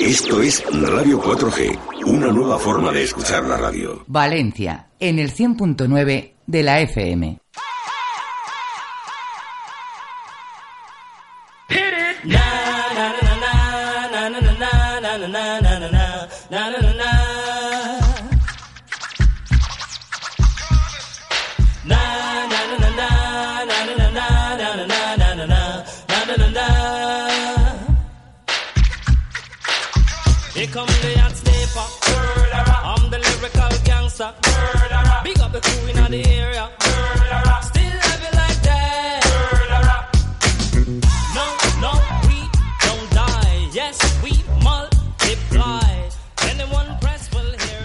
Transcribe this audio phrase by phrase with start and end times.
[0.00, 4.04] Esto es Radio 4G, una nueva forma de escuchar la radio.
[4.06, 7.38] Valencia, en el 100.9 de la FM.
[35.60, 36.70] people crew in the area.
[36.80, 37.57] Murderer.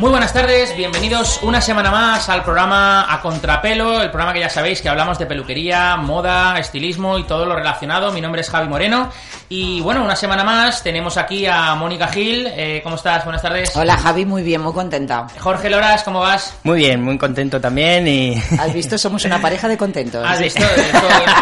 [0.03, 4.49] Muy buenas tardes, bienvenidos una semana más al programa A Contrapelo, el programa que ya
[4.49, 8.11] sabéis que hablamos de peluquería, moda, estilismo y todo lo relacionado.
[8.11, 9.09] Mi nombre es Javi Moreno
[9.47, 12.47] y bueno, una semana más tenemos aquí a Mónica Gil.
[12.53, 13.23] Eh, ¿Cómo estás?
[13.23, 13.73] Buenas tardes.
[13.77, 15.25] Hola Javi, muy bien, muy contenta.
[15.39, 16.53] Jorge Loras, ¿cómo vas?
[16.63, 18.35] Muy bien, muy contento también y...
[18.59, 20.21] Has visto, somos una pareja de contentos.
[20.27, 20.61] ¿Has visto?
[20.65, 20.91] Eh,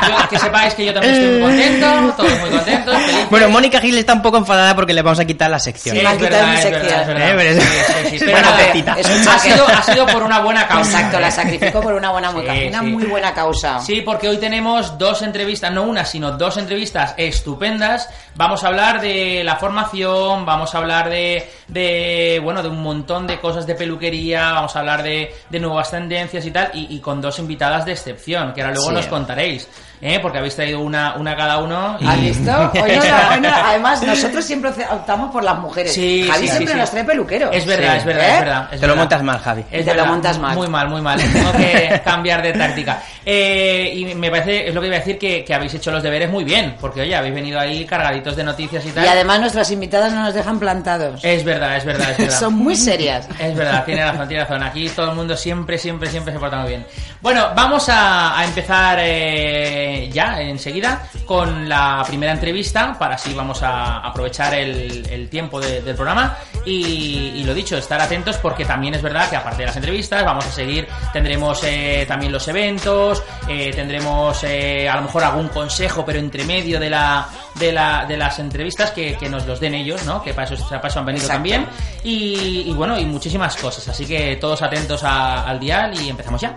[0.08, 2.96] yo- que sepáis que yo también estoy muy contento, todos muy contentos.
[2.96, 3.30] felices.
[3.32, 5.96] Bueno, Mónica Gil está un poco enfadada porque le vamos a quitar la sección.
[5.96, 7.02] Sí, es verdad, mi es verdad, sección.
[7.02, 7.42] es verdad.
[7.42, 11.00] Eh, Sí, sí, sí, ha, sido, ha sido por una buena causa.
[11.00, 12.54] Exacto, la sacrifico por una buena mueca.
[12.54, 12.86] Sí, una sí.
[12.86, 13.80] muy buena causa.
[13.80, 18.10] Sí, porque hoy tenemos dos entrevistas, no una, sino dos entrevistas estupendas.
[18.36, 23.26] Vamos a hablar de la formación, vamos a hablar de, de bueno, de un montón
[23.26, 27.00] de cosas de peluquería, vamos a hablar de, de nuevas tendencias y tal, y, y
[27.00, 28.96] con dos invitadas de excepción, que ahora luego Sí.
[28.96, 29.68] nos contaréis,
[30.02, 30.20] ¿eh?
[30.22, 31.98] porque habéis traído una, una cada uno.
[32.00, 32.06] Y...
[32.08, 32.52] ¿Has visto?
[32.52, 33.50] Hoy no, no, hoy no.
[33.54, 35.94] Además, nosotros siempre optamos por las mujeres.
[35.94, 36.80] Sí, Javi sí, siempre sí, sí.
[36.80, 37.50] nos trae peluqueros.
[37.56, 37.98] Es verdad, Sí.
[38.00, 38.34] es verdad, ¿Eh?
[38.34, 38.64] es verdad.
[38.64, 38.96] es Te lo verdad.
[39.04, 39.62] montas mal, Javi.
[39.62, 40.56] Es Te lo verdad, montas mal.
[40.58, 41.20] Muy mal, muy mal.
[41.22, 41.26] ¿eh?
[41.32, 43.02] Tengo que cambiar de táctica.
[43.26, 46.04] Eh, y me parece, es lo que iba a decir, que, que habéis hecho los
[46.04, 46.76] deberes muy bien.
[46.82, 49.06] Porque, oye, habéis venido ahí cargaditos de noticias y tal.
[49.06, 51.24] Y además nuestras invitadas no nos dejan plantados.
[51.24, 52.40] Es verdad, es verdad, es verdad.
[52.40, 53.28] Son muy serias.
[53.40, 54.64] Es verdad, tiene razón, tiene razón.
[54.64, 56.86] Aquí todo el mundo siempre, siempre, siempre se porta muy bien.
[57.22, 63.62] Bueno, vamos a, a empezar eh, ya enseguida con la primera entrevista, para así vamos
[63.64, 66.36] a aprovechar el, el tiempo de- del programa.
[66.66, 70.24] Y, y lo dicho, estar atentos porque también es verdad que aparte de las entrevistas,
[70.26, 76.04] vamos a seguir, tendremos eh, también los eventos, eh, tendremos a lo mejor algún consejo,
[76.06, 79.74] pero entre medio de la de, la, de las entrevistas que, que nos los den
[79.76, 80.22] ellos, ¿no?
[80.24, 81.38] Que para eso, para eso han venido Exacto.
[81.38, 81.68] también.
[82.04, 83.88] Y, y bueno, y muchísimas cosas.
[83.88, 86.56] Así que todos atentos a- al dial y empezamos ya.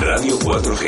[0.00, 0.86] Radio 4G,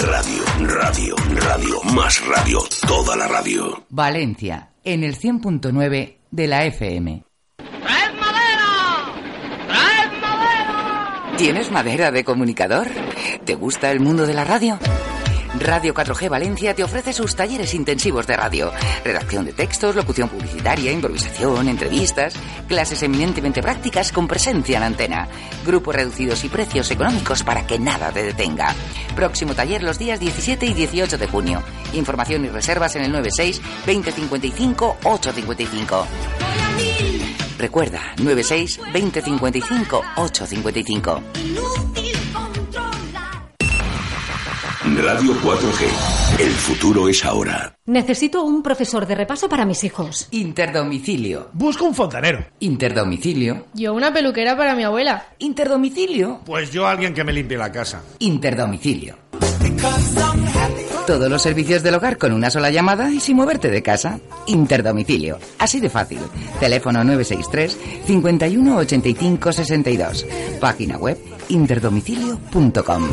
[0.00, 0.44] radio,
[0.76, 3.84] radio, radio, más radio, toda la radio.
[3.90, 7.22] Valencia, en el 100.9 de la FM.
[7.56, 9.04] ¡Traed madera!
[9.68, 11.29] ¡Traed madera!
[11.40, 12.86] ¿Tienes madera de comunicador?
[13.46, 14.78] ¿Te gusta el mundo de la radio?
[15.58, 18.70] Radio 4G Valencia te ofrece sus talleres intensivos de radio.
[19.02, 22.34] Redacción de textos, locución publicitaria, improvisación, entrevistas,
[22.68, 25.28] clases eminentemente prácticas con presencia en antena.
[25.64, 28.74] Grupos reducidos y precios económicos para que nada te detenga.
[29.16, 31.62] Próximo taller los días 17 y 18 de junio.
[31.94, 36.06] Información y reservas en el 96 2055 855.
[37.60, 41.22] Recuerda, 96 2055 855.
[44.96, 47.76] Radio 4G, el futuro es ahora.
[47.84, 50.28] Necesito un profesor de repaso para mis hijos.
[50.30, 51.50] Interdomicilio.
[51.52, 52.46] Busco un fontanero.
[52.60, 53.66] Interdomicilio.
[53.74, 55.26] Yo una peluquera para mi abuela.
[55.38, 56.40] Interdomicilio.
[56.46, 58.02] Pues yo alguien que me limpie la casa.
[58.20, 59.18] Interdomicilio.
[61.06, 64.20] Todos los servicios del hogar con una sola llamada y sin moverte de casa.
[64.46, 65.38] Interdomicilio.
[65.58, 66.20] Así de fácil.
[66.60, 67.76] Teléfono 963
[68.06, 70.26] 51 85 62.
[70.60, 71.18] Página web
[71.48, 73.08] interdomicilio.com.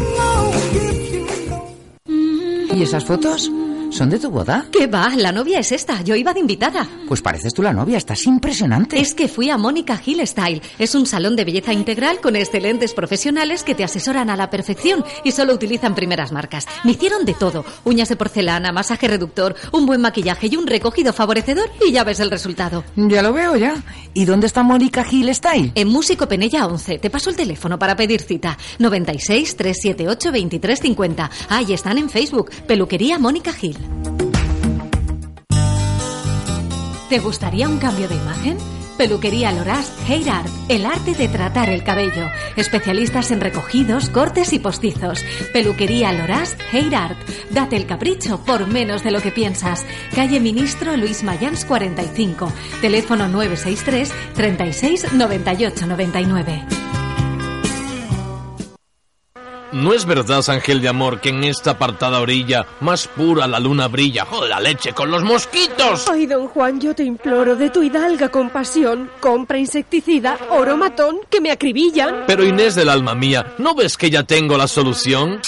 [2.74, 3.52] ¿Y esas fotos?
[3.90, 4.66] ¿Son de tu boda?
[4.72, 5.10] ¿Qué va?
[5.16, 6.02] La novia es esta.
[6.04, 6.88] Yo iba de invitada.
[7.08, 9.00] Pues pareces tú la novia, estás impresionante.
[9.00, 10.62] Es que fui a Mónica Hill Style.
[10.78, 15.04] Es un salón de belleza integral con excelentes profesionales que te asesoran a la perfección
[15.24, 16.68] y solo utilizan primeras marcas.
[16.84, 17.66] Me hicieron de todo.
[17.86, 22.20] Uñas de porcelana, masaje reductor, un buen maquillaje y un recogido favorecedor y ya ves
[22.20, 22.84] el resultado.
[22.96, 23.76] Ya lo veo ya.
[24.14, 25.72] ¿Y dónde está Mónica Hill Style?
[25.76, 27.00] En Músico Penella 11.
[27.00, 28.58] Te paso el teléfono para pedir cita.
[28.80, 31.32] 96 378 2350.
[31.50, 32.52] Ah, y están en Facebook.
[32.68, 33.78] Peluquería Mónica Hill.
[37.10, 38.58] ¿Te gustaría un cambio de imagen?
[38.98, 42.30] Peluquería Loras Hair Art, el arte de tratar el cabello.
[42.56, 45.24] Especialistas en recogidos, cortes y postizos.
[45.54, 47.18] Peluquería Loras Hair Art.
[47.52, 49.86] Date el capricho por menos de lo que piensas.
[50.16, 52.52] Calle Ministro Luis Mayans 45.
[52.82, 56.77] Teléfono 963 36 98 99.
[59.78, 63.88] ¿No es verdad, Ángel de Amor, que en esta apartada orilla más pura la luna
[63.88, 64.26] brilla?
[64.26, 66.10] ¡Joder, la leche con los mosquitos!
[66.10, 69.12] Ay, don Juan, yo te imploro de tu hidalga compasión.
[69.20, 72.24] Compra insecticida, oro matón, que me acribillan.
[72.26, 75.42] Pero Inés del alma mía, ¿no ves que ya tengo la solución?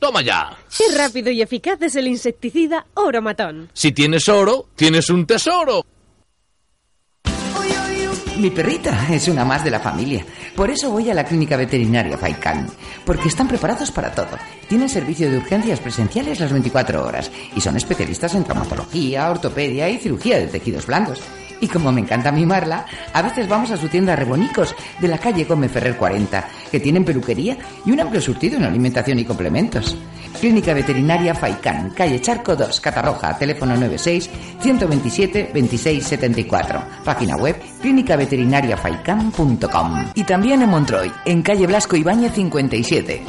[0.00, 0.58] Toma ya.
[0.76, 3.70] Qué rápido y eficaz es el insecticida oro matón.
[3.72, 5.86] Si tienes oro, tienes un tesoro.
[8.38, 10.22] Mi perrita es una más de la familia.
[10.54, 12.66] Por eso voy a la clínica veterinaria Faikan.
[13.04, 14.36] Porque están preparados para todo.
[14.68, 17.30] Tienen servicio de urgencias presenciales las 24 horas.
[17.54, 21.22] Y son especialistas en traumatología, ortopedia y cirugía de tejidos blandos.
[21.62, 22.84] Y como me encanta mimarla,
[23.14, 27.06] a veces vamos a su tienda Rebonicos de la calle Gómez Ferrer 40, que tienen
[27.06, 27.56] peluquería
[27.86, 29.96] y un amplio surtido en alimentación y complementos.
[30.38, 34.30] Clínica Veterinaria Faicán, calle Charco 2, Catarroja, teléfono 96
[34.60, 36.82] 127 2674.
[37.04, 40.06] Página web clínicaveterinariafaican.com.
[40.14, 43.24] Y también en Montroy, en calle Blasco Ibáñez 57.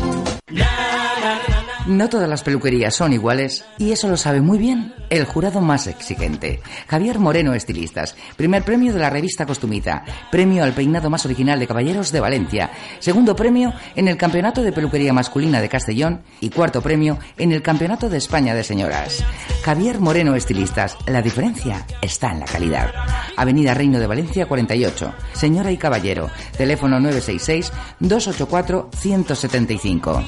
[1.88, 5.88] No todas las peluquerías son iguales y eso lo sabe muy bien el jurado más
[5.88, 6.60] exigente.
[6.86, 11.68] Javier Moreno Estilistas, primer premio de la revista Costumita, premio al peinado más original de
[11.68, 16.82] caballeros de Valencia, segundo premio en el Campeonato de Peluquería Masculina de Castellón y cuarto
[16.82, 19.24] premio en el Campeonato de España de Señoras.
[19.64, 22.92] Javier Moreno Estilistas, la diferencia está en la calidad.
[23.38, 30.24] Avenida Reino de Valencia 48, señora y caballero, teléfono 966 284 175.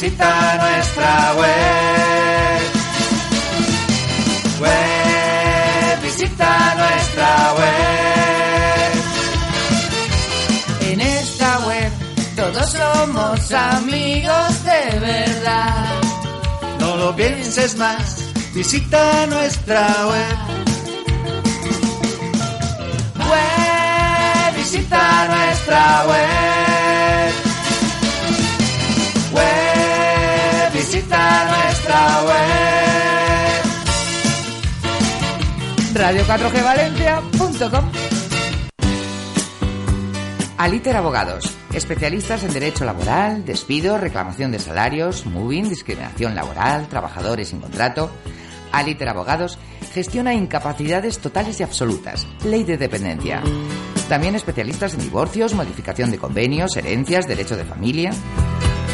[0.00, 0.30] Visita
[0.62, 2.60] nuestra web.
[4.60, 8.92] Web, visita nuestra web.
[10.92, 11.90] En esta web
[12.36, 16.00] todos somos amigos de verdad.
[16.78, 18.22] No lo pienses más,
[18.54, 20.38] visita nuestra web.
[23.16, 26.67] Web, visita nuestra web.
[31.08, 32.34] Visita nuestra web.
[35.94, 37.84] Radio4gvalencia.com
[40.58, 47.60] Aliter Abogados, especialistas en derecho laboral, despido, reclamación de salarios, moving, discriminación laboral, trabajadores sin
[47.60, 48.10] contrato.
[48.72, 49.58] Aliter Abogados
[49.92, 53.40] gestiona incapacidades totales y absolutas, ley de dependencia.
[54.08, 58.10] También especialistas en divorcios, modificación de convenios, herencias, derecho de familia.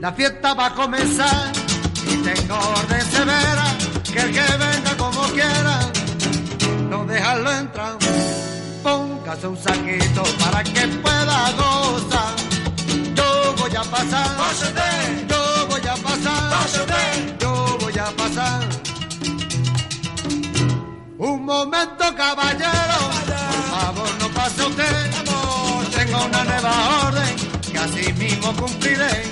[0.00, 1.52] La fiesta va a comenzar
[2.06, 3.76] y tengo orden severa
[4.12, 5.99] que el que venga como quiera
[7.10, 7.96] dejarlo entrar.
[8.82, 12.34] Póngase un saquito para que pueda gozar.
[13.14, 14.28] Yo voy a pasar,
[15.28, 18.60] yo voy a pasar, yo voy a pasar.
[21.18, 25.10] Un momento, caballero, por favor no pase usted.
[25.96, 26.72] Tengo una nueva
[27.06, 27.36] orden
[27.70, 29.30] que así mismo cumpliré.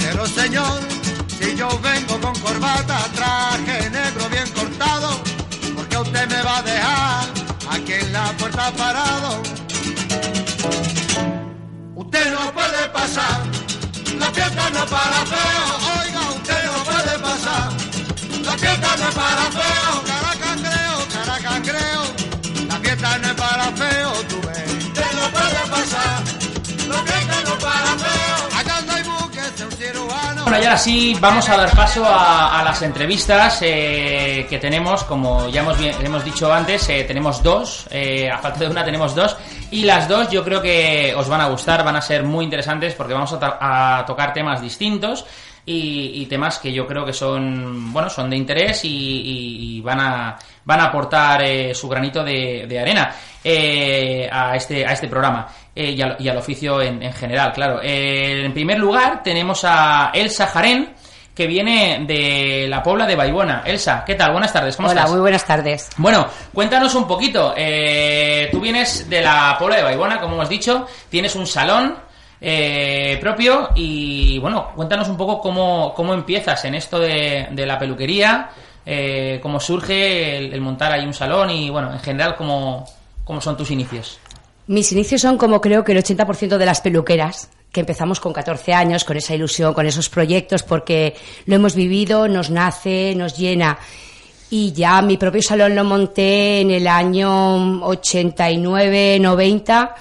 [0.00, 0.80] Pero señor,
[1.38, 5.20] si yo vengo con corbata, traje negro bien cortado,
[6.28, 7.26] me va a dejar
[7.70, 9.42] aquí en la puerta parado.
[11.94, 13.40] Usted no puede pasar,
[14.18, 15.66] la fiesta no para feo,
[16.00, 17.72] oiga, usted no puede pasar,
[18.44, 20.15] la fiesta no para feo,
[30.46, 35.02] Bueno, y ahora sí, vamos a dar paso a, las entrevistas eh, que tenemos.
[35.02, 37.88] Como ya hemos, hemos dicho antes, eh, tenemos dos.
[37.90, 39.36] eh, a falta de una, tenemos dos.
[39.72, 42.94] Y las dos yo creo que os van a gustar, van a ser muy interesantes
[42.94, 45.26] porque vamos a, tocar temas distintos.
[45.68, 50.80] Y, temas que yo creo que son bueno son de interés y van a van
[50.80, 55.46] a aportar eh, su granito de, de arena eh, a este a este programa
[55.76, 59.62] eh, y, al, y al oficio en, en general claro Eh, en primer lugar tenemos
[59.64, 60.94] a Elsa Jarén
[61.34, 65.12] que viene de la Pobla de Baibona Elsa qué tal buenas tardes cómo Hola, estás
[65.12, 65.90] muy buenas tardes.
[65.98, 67.52] bueno, cuéntanos un poquito.
[67.56, 71.94] eh, tú vienes de la Pobla de Baibona, como hemos dicho, tienes un salón
[72.40, 77.78] eh, propio y bueno, cuéntanos un poco cómo, cómo empiezas en esto de, de la
[77.78, 78.50] peluquería,
[78.84, 82.84] eh, cómo surge el, el montar ahí un salón y bueno, en general cómo,
[83.24, 84.18] cómo son tus inicios.
[84.68, 88.72] Mis inicios son como creo que el 80% de las peluqueras, que empezamos con 14
[88.74, 93.78] años, con esa ilusión, con esos proyectos, porque lo hemos vivido, nos nace, nos llena.
[94.50, 99.94] Y ya mi propio salón lo monté en el año 89, 90.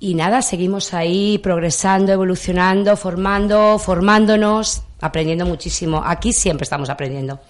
[0.00, 6.02] Y nada, seguimos ahí progresando, evolucionando, formando, formándonos, aprendiendo muchísimo.
[6.04, 7.40] Aquí siempre estamos aprendiendo.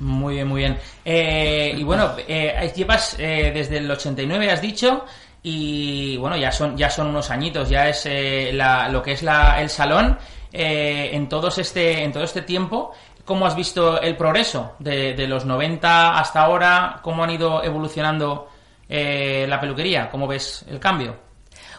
[0.00, 0.78] Muy bien, muy bien.
[1.04, 5.04] Eh, y bueno, eh, llevas eh, desde el 89, has dicho,
[5.42, 9.22] y bueno, ya son, ya son unos añitos, ya es eh, la- lo que es
[9.22, 10.18] la, el salón.
[10.52, 12.92] Eh, en, todos este, en todo este tiempo,
[13.24, 17.00] ¿cómo has visto el progreso de, los 90 hasta ahora?
[17.02, 18.48] ¿Cómo han ido evolucionando
[18.88, 20.08] eh, la peluquería?
[20.10, 21.16] ¿Cómo ves el cambio?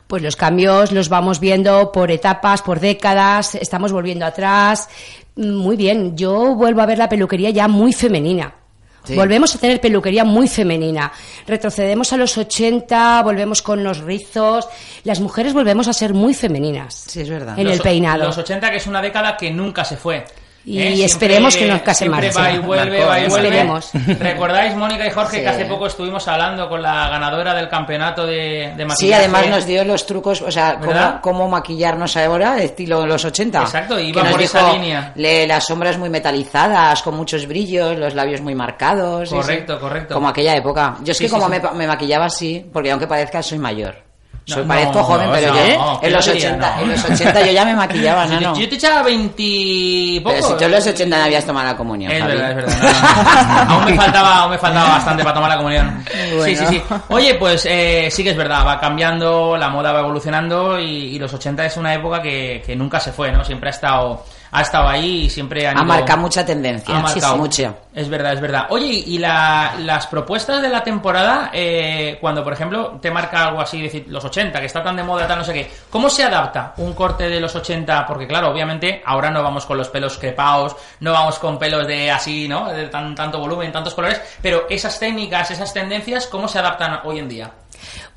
[0.08, 4.88] Pues los cambios los vamos viendo por etapas, por décadas, estamos volviendo atrás.
[5.36, 8.54] Mm, Muy bien, yo vuelvo a ver la peluquería ya muy femenina.
[9.04, 9.16] Sí.
[9.16, 11.12] Volvemos a tener peluquería muy femenina.
[11.48, 14.68] Retrocedemos a los 80, volvemos con los rizos.
[15.04, 17.06] Las mujeres volvemos a ser muy femeninas.
[17.08, 17.58] Sí, es verdad.
[17.58, 18.26] En Los el peinado.
[18.26, 20.26] Los 80, que es una década que nunca se fue.
[20.72, 20.84] Y ¿eh?
[20.84, 22.40] Siempre- esperemos que nunca se siempre marche.
[22.40, 23.48] va y vuelve, Marcó, va y vuelve.
[23.48, 23.90] esperemos.
[24.20, 25.42] ¿Recordáis, Mónica y Jorge, Sí.
[25.42, 28.96] que hace poco estuvimos hablando con la ganadora del campeonato de, de maquillaje?
[28.98, 33.62] Sí, además nos dio los trucos, o sea, cómo, cómo maquillarnos ahora, estilo los 80.
[33.62, 35.12] Exacto, iba nos por esa dijo, línea.
[35.16, 39.30] le- las sombras muy metalizadas, con muchos brillos, los labios muy marcados.
[39.30, 39.80] Correcto, sí.
[39.82, 40.14] correcto.
[40.14, 40.98] Como aquella época.
[41.04, 41.52] Yo es Sí, que sí, como sí.
[41.52, 44.09] Me, pa- me maquillaba así, porque aunque parezca soy mayor.
[44.50, 46.50] Soy, no, parezco joven, no, pero no, yo ¿qué en los, lo diría?
[46.50, 46.82] 80, No.
[46.84, 48.60] en los 80 yo ya me maquillaba, Yo- no, no.
[48.60, 50.36] Yo te echaba 20 y poco.
[50.36, 52.34] Pero si tú en los 80 no habías tomado la comunión, Es Javi.
[52.34, 52.76] verdad, es verdad.
[52.84, 53.72] no, no.
[53.74, 56.04] aún, me faltaba, aún me faltaba bastante para tomar la comunión.
[56.46, 56.82] Sí, sí, sí.
[57.10, 61.20] Oye, pues eh, sí que es verdad, va cambiando, la moda va evolucionando y, y
[61.20, 63.44] los 80 es una época que, que nunca se fue, ¿no?
[63.44, 66.96] Siempre ha estado, ha estado ahí y siempre han Ha ido- marcado mucha tendencia.
[66.98, 67.38] ha marcado.
[67.38, 67.76] mucho.
[67.94, 68.68] Es verdad, es verdad.
[68.70, 73.62] Oye, y la- las propuestas de la temporada, eh, cuando por ejemplo te marca algo
[73.62, 76.24] así, decir, los 80, que está tan de moda, tal, no sé qué, ¿cómo se
[76.24, 78.06] adapta un corte de los 80?
[78.06, 82.10] Porque claro, obviamente ahora no vamos con los pelos crepados, no vamos con pelos de
[82.12, 82.70] así, ¿no?
[82.72, 87.20] De tan, tanto volumen, tantos colores, pero esas técnicas, esas tendencias, ¿cómo se adaptan hoy
[87.20, 87.52] en día?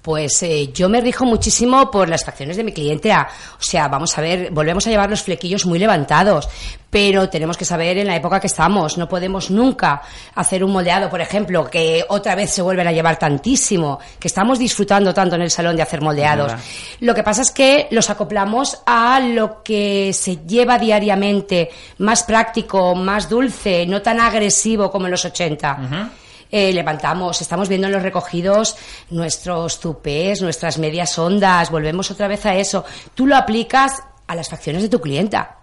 [0.02, 3.28] Pues eh, yo me rijo muchísimo por las facciones de mi clientela.
[3.56, 6.48] O sea, vamos a ver, volvemos a llevar los flequillos muy levantados,
[6.90, 8.98] pero tenemos que saber en la época que estamos.
[8.98, 10.02] No podemos nunca
[10.34, 14.58] hacer un moldeado, por ejemplo, que otra vez se vuelven a llevar tantísimo, que estamos
[14.58, 16.52] disfrutando tanto en el salón de hacer moldeados.
[16.98, 22.96] Lo que pasa es que los acoplamos a lo que se lleva diariamente, más práctico,
[22.96, 26.10] más dulce, no tan agresivo como en los 80.
[26.54, 28.76] Eh, levantamos, estamos viendo en los recogidos
[29.08, 32.84] nuestros tupés, nuestras medias ondas, volvemos otra vez a eso.
[33.14, 35.60] Tú lo aplicas a las facciones de tu clienta,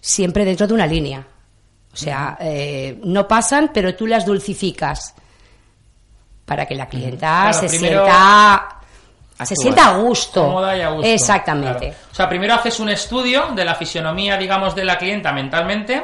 [0.00, 1.26] siempre dentro de una línea.
[1.92, 5.14] O sea, eh, no pasan, pero tú las dulcificas
[6.46, 8.80] para que la clienta Claro, se sienta
[9.44, 10.42] se sienta a gusto.
[10.42, 11.08] Cómoda y a gusto.
[11.08, 11.88] Exactamente.
[11.88, 11.96] Claro.
[12.10, 16.02] O sea, primero haces un estudio de la fisionomía, digamos, de la clienta mentalmente,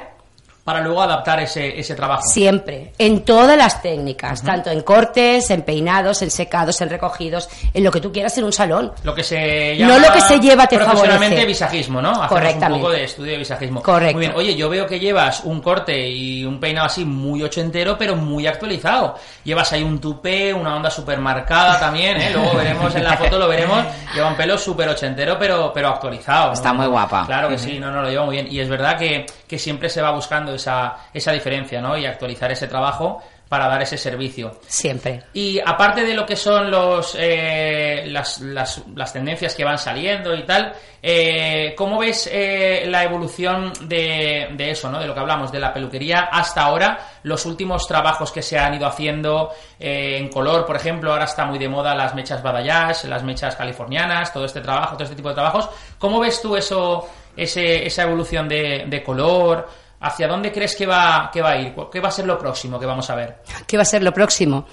[0.66, 2.22] para luego adaptar ese, ese trabajo.
[2.26, 7.84] Siempre, en todas las técnicas, tanto en cortes, en peinados, en secados, en recogidos, en
[7.84, 8.92] lo que tú quieras en un salón.
[9.04, 11.46] Lo que se No lo que se lleva te profesionalmente favorece.
[11.46, 12.10] visajismo, ¿no?
[12.10, 12.74] Hacemos Correctamente.
[12.74, 13.80] un poco de estudio de visajismo.
[13.80, 14.16] Correcto.
[14.16, 14.36] Muy bien.
[14.36, 18.48] Oye, yo veo que llevas un corte y un peinado así muy ochentero, pero muy
[18.48, 19.14] actualizado.
[19.44, 22.30] Llevas ahí un tupé, una onda súper marcada también, ¿eh?
[22.32, 23.84] Luego veremos en la foto, lo veremos.
[24.16, 26.48] Lleva un pelo súper ochentero, pero, pero actualizado.
[26.48, 26.52] ¿no?
[26.54, 27.24] Está muy guapa.
[27.24, 28.48] Claro que sí, no, no, lo lleva muy bien.
[28.50, 31.96] Y es verdad que, que siempre se va buscando esa, esa diferencia, ¿no?
[31.96, 34.58] Y actualizar ese trabajo para dar ese servicio.
[34.66, 35.22] Siempre.
[35.32, 40.34] Y aparte de lo que son los eh, las, las, las tendencias que van saliendo
[40.34, 44.98] y tal, eh, ¿cómo ves eh, la evolución de, de eso, ¿no?
[44.98, 46.98] de lo que hablamos, de la peluquería hasta ahora?
[47.22, 51.44] Los últimos trabajos que se han ido haciendo eh, en color, por ejemplo, ahora está
[51.44, 55.28] muy de moda las mechas balayage, las mechas californianas, todo este trabajo, todo este tipo
[55.28, 55.68] de trabajos.
[55.98, 57.08] ¿Cómo ves tú eso?
[57.36, 59.68] Ese, esa evolución de, de color?
[59.98, 61.74] ¿Hacia dónde crees que va, que va a ir?
[61.90, 63.38] ¿Qué va a ser lo próximo que vamos a ver?
[63.66, 64.66] ¿Qué va a ser lo próximo?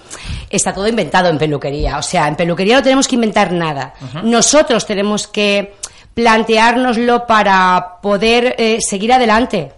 [0.50, 1.96] Está todo inventado en peluquería.
[1.98, 3.94] O sea, en peluquería no tenemos que inventar nada.
[4.22, 5.76] Nosotros tenemos que
[6.12, 9.72] planteárnoslo para poder eh, seguir adelante.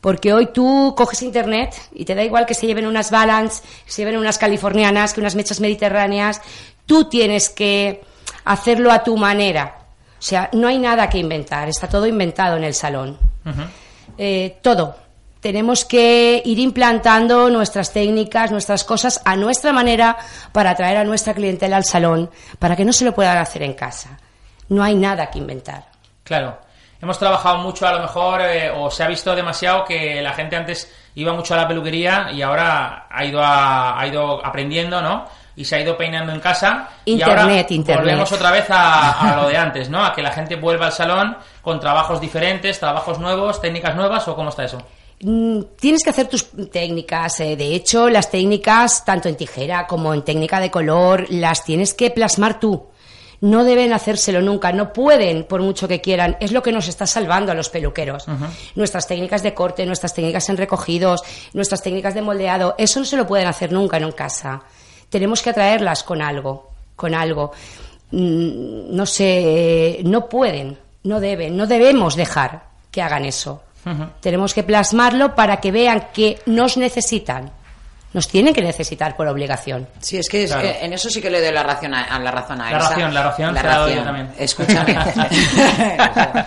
[0.00, 3.92] Porque hoy tú coges internet y te da igual que se lleven unas Balance, que
[3.92, 6.40] se lleven unas californianas, que unas mechas mediterráneas.
[6.86, 8.02] Tú tienes que
[8.44, 9.79] hacerlo a tu manera.
[10.20, 13.18] O sea, no hay nada que inventar, está todo inventado en el salón.
[14.18, 14.96] Eh, todo.
[15.40, 20.18] Tenemos que ir implantando nuestras técnicas, nuestras cosas a nuestra manera
[20.52, 23.72] para atraer a nuestra clientela al salón, para que no se lo puedan hacer en
[23.72, 24.18] casa.
[24.68, 25.86] No hay nada que inventar.
[26.24, 26.58] Claro.
[27.00, 30.54] Hemos trabajado mucho, a lo mejor, eh, o se ha visto demasiado que la gente
[30.56, 35.24] antes iba mucho a la peluquería y ahora ha ido, a- ha ido aprendiendo, ¿no?
[35.56, 36.88] Y se ha ido peinando en casa.
[37.04, 37.98] y Internet, ahora internet.
[38.04, 40.04] Volvemos otra vez a, a lo de antes, ¿no?
[40.04, 44.34] A que la gente vuelva al salón con trabajos diferentes, trabajos nuevos, técnicas nuevas, ¿o
[44.36, 44.78] cómo está eso?
[45.22, 47.40] Mm, Tienes que hacer tus técnicas.
[47.40, 51.92] eh, De hecho, las técnicas, tanto en tijera como en técnica de color, las tienes
[51.92, 52.86] que plasmar tú.
[53.42, 56.36] No deben hacérselo nunca, no pueden por mucho que quieran.
[56.40, 58.26] Es lo que nos está salvando a los peluqueros.
[58.74, 61.22] Nuestras técnicas de corte, nuestras técnicas en recogidos,
[61.54, 64.62] nuestras técnicas de moldeado, eso no se lo pueden hacer nunca en casa.
[65.10, 67.52] Tenemos que atraerlas con algo, con algo.
[68.12, 73.62] Mm, No sé, eh, no pueden, no deben, no debemos dejar que hagan eso.
[74.20, 77.50] Tenemos que plasmarlo para que vean que nos necesitan.
[78.12, 79.86] Nos tienen que necesitar por obligación.
[80.00, 80.66] Sí, es que es- Claro.
[80.66, 82.78] eh, en eso sí que le doy la razón a, a la razón a La
[82.78, 84.04] ración, la ración, La yo ración.
[84.04, 84.32] también.
[84.36, 84.94] Escúchame.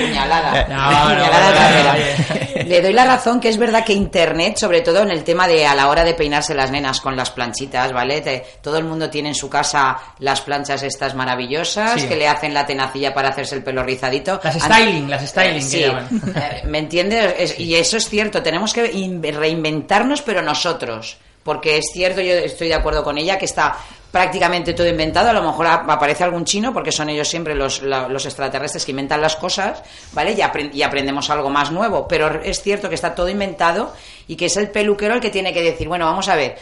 [0.00, 0.66] Puñalada.
[0.68, 2.64] No, no, Puñalada no, oye.
[2.64, 5.66] Le doy la razón que es verdad que Internet, sobre todo en el tema de
[5.66, 8.20] a la hora de peinarse las nenas con las planchitas, ¿vale?
[8.20, 12.08] Te- todo el mundo tiene en su casa las planchas estas maravillosas Sí.
[12.08, 14.40] que le hacen la tenacilla para hacerse el pelo rizadito.
[14.42, 15.80] Las styling, las styling que Sí.
[15.80, 16.08] llaman.
[16.36, 17.34] Eh, ¿Me entiendes?
[17.38, 21.01] Es- y eso es cierto, tenemos que in- reinventarnos, pero nosotros.
[21.42, 23.76] Porque es cierto, yo estoy de acuerdo con ella, que está
[24.12, 25.30] prácticamente todo inventado.
[25.30, 28.90] A lo mejor ap- aparece algún chino, porque son ellos siempre los, los extraterrestres que
[28.92, 29.82] inventan las cosas,
[30.12, 30.32] ¿vale?
[30.32, 32.06] Y, apren- y aprendemos algo más nuevo.
[32.06, 33.92] Pero es cierto que está todo inventado
[34.28, 36.56] y que es el peluquero el que tiene que decir, bueno, vamos a ver,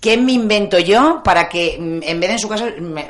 [0.00, 2.66] ¿qué me invento yo para que mm, en vez de en su casa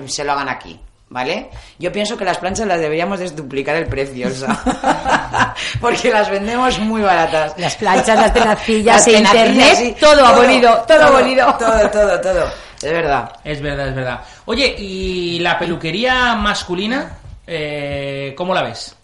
[0.07, 0.79] se lo hagan aquí?
[1.15, 1.49] ¿Vale?
[1.79, 6.81] Yo pienso que las planchas las deberíamos desduplicar el precio, o sea, porque las vendemos
[6.81, 7.55] muy baratas.
[7.57, 9.95] Las planchas, las tenacillas, Las internet, sí.
[10.01, 11.55] todo abolido, todo abolido.
[11.57, 12.45] Todo, todo, todo.
[12.83, 13.31] Es verdad.
[13.45, 14.21] Es verdad, es verdad.
[14.47, 17.17] Oye, ¿y la peluquería masculina?
[17.47, 18.97] Eh, ¿Cómo la ves?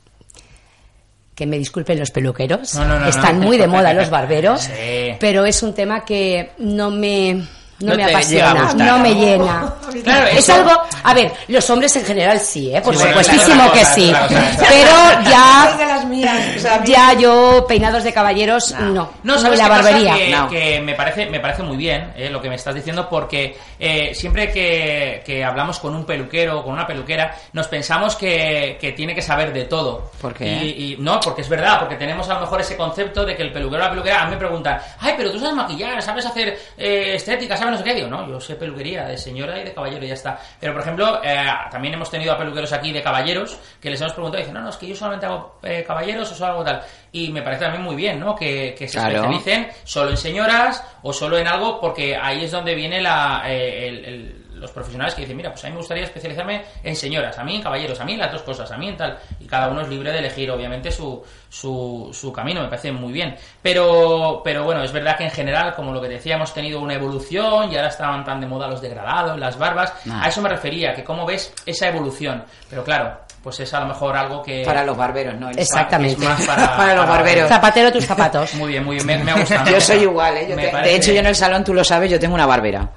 [1.32, 2.74] Que me disculpen los peluqueros.
[2.74, 3.46] No, no, no, Están no.
[3.46, 4.62] muy de moda los barberos.
[4.62, 5.14] Sí.
[5.20, 7.46] Pero es un tema que no me,
[7.80, 8.76] no No me apasiona, gustar.
[8.86, 9.74] no me llena.
[10.04, 10.70] Claro, es eso- algo.
[11.02, 12.80] A ver, los hombres en general sí, ¿eh?
[12.80, 14.08] por Sí, bueno, supuestísimo claro, que sí.
[14.08, 14.56] claro.
[14.68, 16.04] Pero ya.
[16.08, 16.56] mías.
[16.56, 19.10] o sea, Ya yo, peinados de caballeros, no.
[19.24, 20.14] No, ¿sabes la barbería.
[20.14, 20.48] Que, No.
[20.48, 24.12] que me parece me parece muy bien eh, lo que me estás diciendo porque eh,
[24.14, 28.92] siempre que, que hablamos con un peluquero o con una peluquera nos pensamos que, que
[28.92, 30.10] tiene que saber de todo.
[30.20, 30.46] ¿Por qué?
[30.46, 33.42] Y, y no, porque es verdad, porque tenemos a lo mejor ese concepto de que
[33.42, 36.24] el peluquero o la peluquera a mí me preguntan, ay, pero tú sabes maquillar, sabes
[36.26, 37.94] hacer eh, estética, sabes no sé qué.
[37.94, 40.38] Digo, no, yo sé peluquería de señora y de caballero y ya está.
[40.58, 44.12] Pero por ejemplo, eh, también hemos tenido a peluqueros aquí de caballeros que les hemos
[44.12, 46.64] preguntado y dicen, no, no, es que yo solamente hago eh, caballeros o solo hago
[46.64, 46.82] tal.
[47.12, 48.34] Y me parece también muy bien, ¿no?
[48.34, 49.14] Que, que se Claro.
[49.16, 53.88] especialicen solo en señoras o solo en algo, porque ahí es donde viene la, eh,
[53.88, 57.38] el- el- los profesionales que dicen, mira, pues a mí me gustaría especializarme en señoras,
[57.38, 59.18] a mí en caballeros, a mí en las dos cosas, a mí en tal.
[59.40, 63.12] Y cada uno es libre de elegir, obviamente, su, su, su camino, me parece muy
[63.12, 63.36] bien.
[63.62, 66.94] Pero, pero bueno, es verdad que en general, como lo que decía, hemos tenido una
[66.94, 69.92] evolución y ahora estaban tan de moda los degradados, las barbas.
[70.08, 70.24] Ah.
[70.24, 72.44] A eso me refería, que cómo ves esa evolución.
[72.68, 74.62] Pero claro, pues es a lo mejor algo que...
[74.64, 75.48] Para los barberos, ¿no?
[75.50, 76.22] Exactamente.
[76.22, 77.48] es más para, Para los barberos.
[77.48, 78.54] Zapatero tus zapatos.
[78.60, 79.70] Muy bien, muy bien, me, me ha gustado.
[79.70, 80.46] Yo soy igual, ¿eh?
[80.50, 82.34] Yo Me te- parece- De hecho, yo en el salón, tú lo sabes, yo tengo
[82.34, 82.90] una barbera.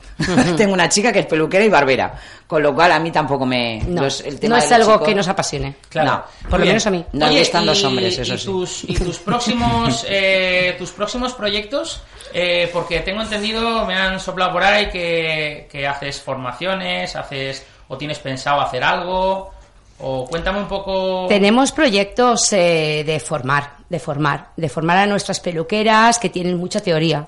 [0.57, 2.13] tengo una chica que es peluquera y barbera.
[2.45, 3.81] Con lo cual, a mí tampoco me...
[3.87, 5.75] No, los- el tema no es algo chicos- que nos apasione.
[5.89, 6.11] Claro.
[6.43, 6.49] No.
[6.49, 7.05] Por lo menos a mí.
[7.13, 8.45] Oye, gustan y- los hombres, eso y sí.
[8.45, 12.01] Tus, y tus próximos, eh, tus próximos proyectos,
[12.33, 17.97] eh, porque tengo entendido, me han soplado por ahí que, que haces formaciones, haces o
[17.97, 19.51] tienes pensado hacer algo,
[19.99, 21.27] o cuéntame un poco.
[21.27, 26.81] Tenemos proyectos eh, de formar, de formar, de formar a nuestras peluqueras que tienen mucha
[26.81, 27.27] teoría,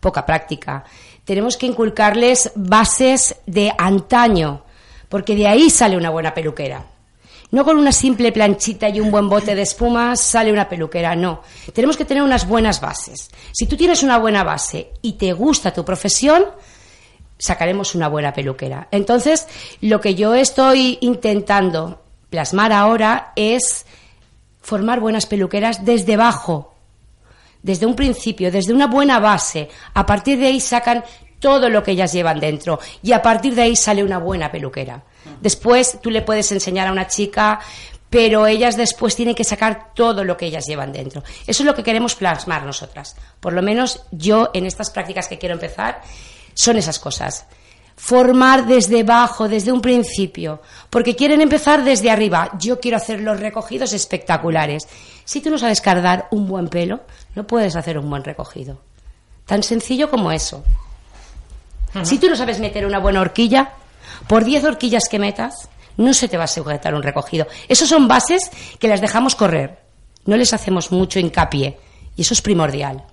[0.00, 0.84] poca práctica.
[1.24, 4.62] Tenemos que inculcarles bases de antaño,
[5.08, 6.84] porque de ahí sale una buena peluquera.
[7.50, 11.42] No con una simple planchita y un buen bote de espumas sale una peluquera, no.
[11.72, 13.30] Tenemos que tener unas buenas bases.
[13.52, 16.44] Si tú tienes una buena base y te gusta tu profesión,
[17.38, 18.88] sacaremos una buena peluquera.
[18.90, 19.46] Entonces,
[19.80, 23.86] lo que yo estoy intentando plasmar ahora es
[24.60, 26.74] formar buenas peluqueras desde abajo,
[27.62, 29.68] desde un principio, desde una buena base.
[29.94, 31.04] A partir de ahí sacan
[31.38, 35.04] todo lo que ellas llevan dentro y a partir de ahí sale una buena peluquera.
[35.40, 37.60] Después tú le puedes enseñar a una chica,
[38.10, 41.22] pero ellas después tienen que sacar todo lo que ellas llevan dentro.
[41.46, 43.16] Eso es lo que queremos plasmar nosotras.
[43.40, 46.00] Por lo menos yo en estas prácticas que quiero empezar
[46.56, 47.46] son esas cosas.
[47.94, 52.50] Formar desde abajo, desde un principio, porque quieren empezar desde arriba.
[52.58, 54.88] Yo quiero hacer los recogidos espectaculares.
[55.24, 57.00] Si tú no sabes cargar un buen pelo,
[57.34, 58.80] no puedes hacer un buen recogido.
[59.46, 60.64] Tan sencillo como eso.
[62.02, 63.72] Si tú no sabes meter una buena horquilla,
[64.26, 67.46] por 10 horquillas que metas, no se te va a sujetar un recogido.
[67.68, 69.78] Esas son bases que las dejamos correr.
[70.26, 71.78] No les hacemos mucho hincapié.
[72.16, 73.04] Y eso es primordial.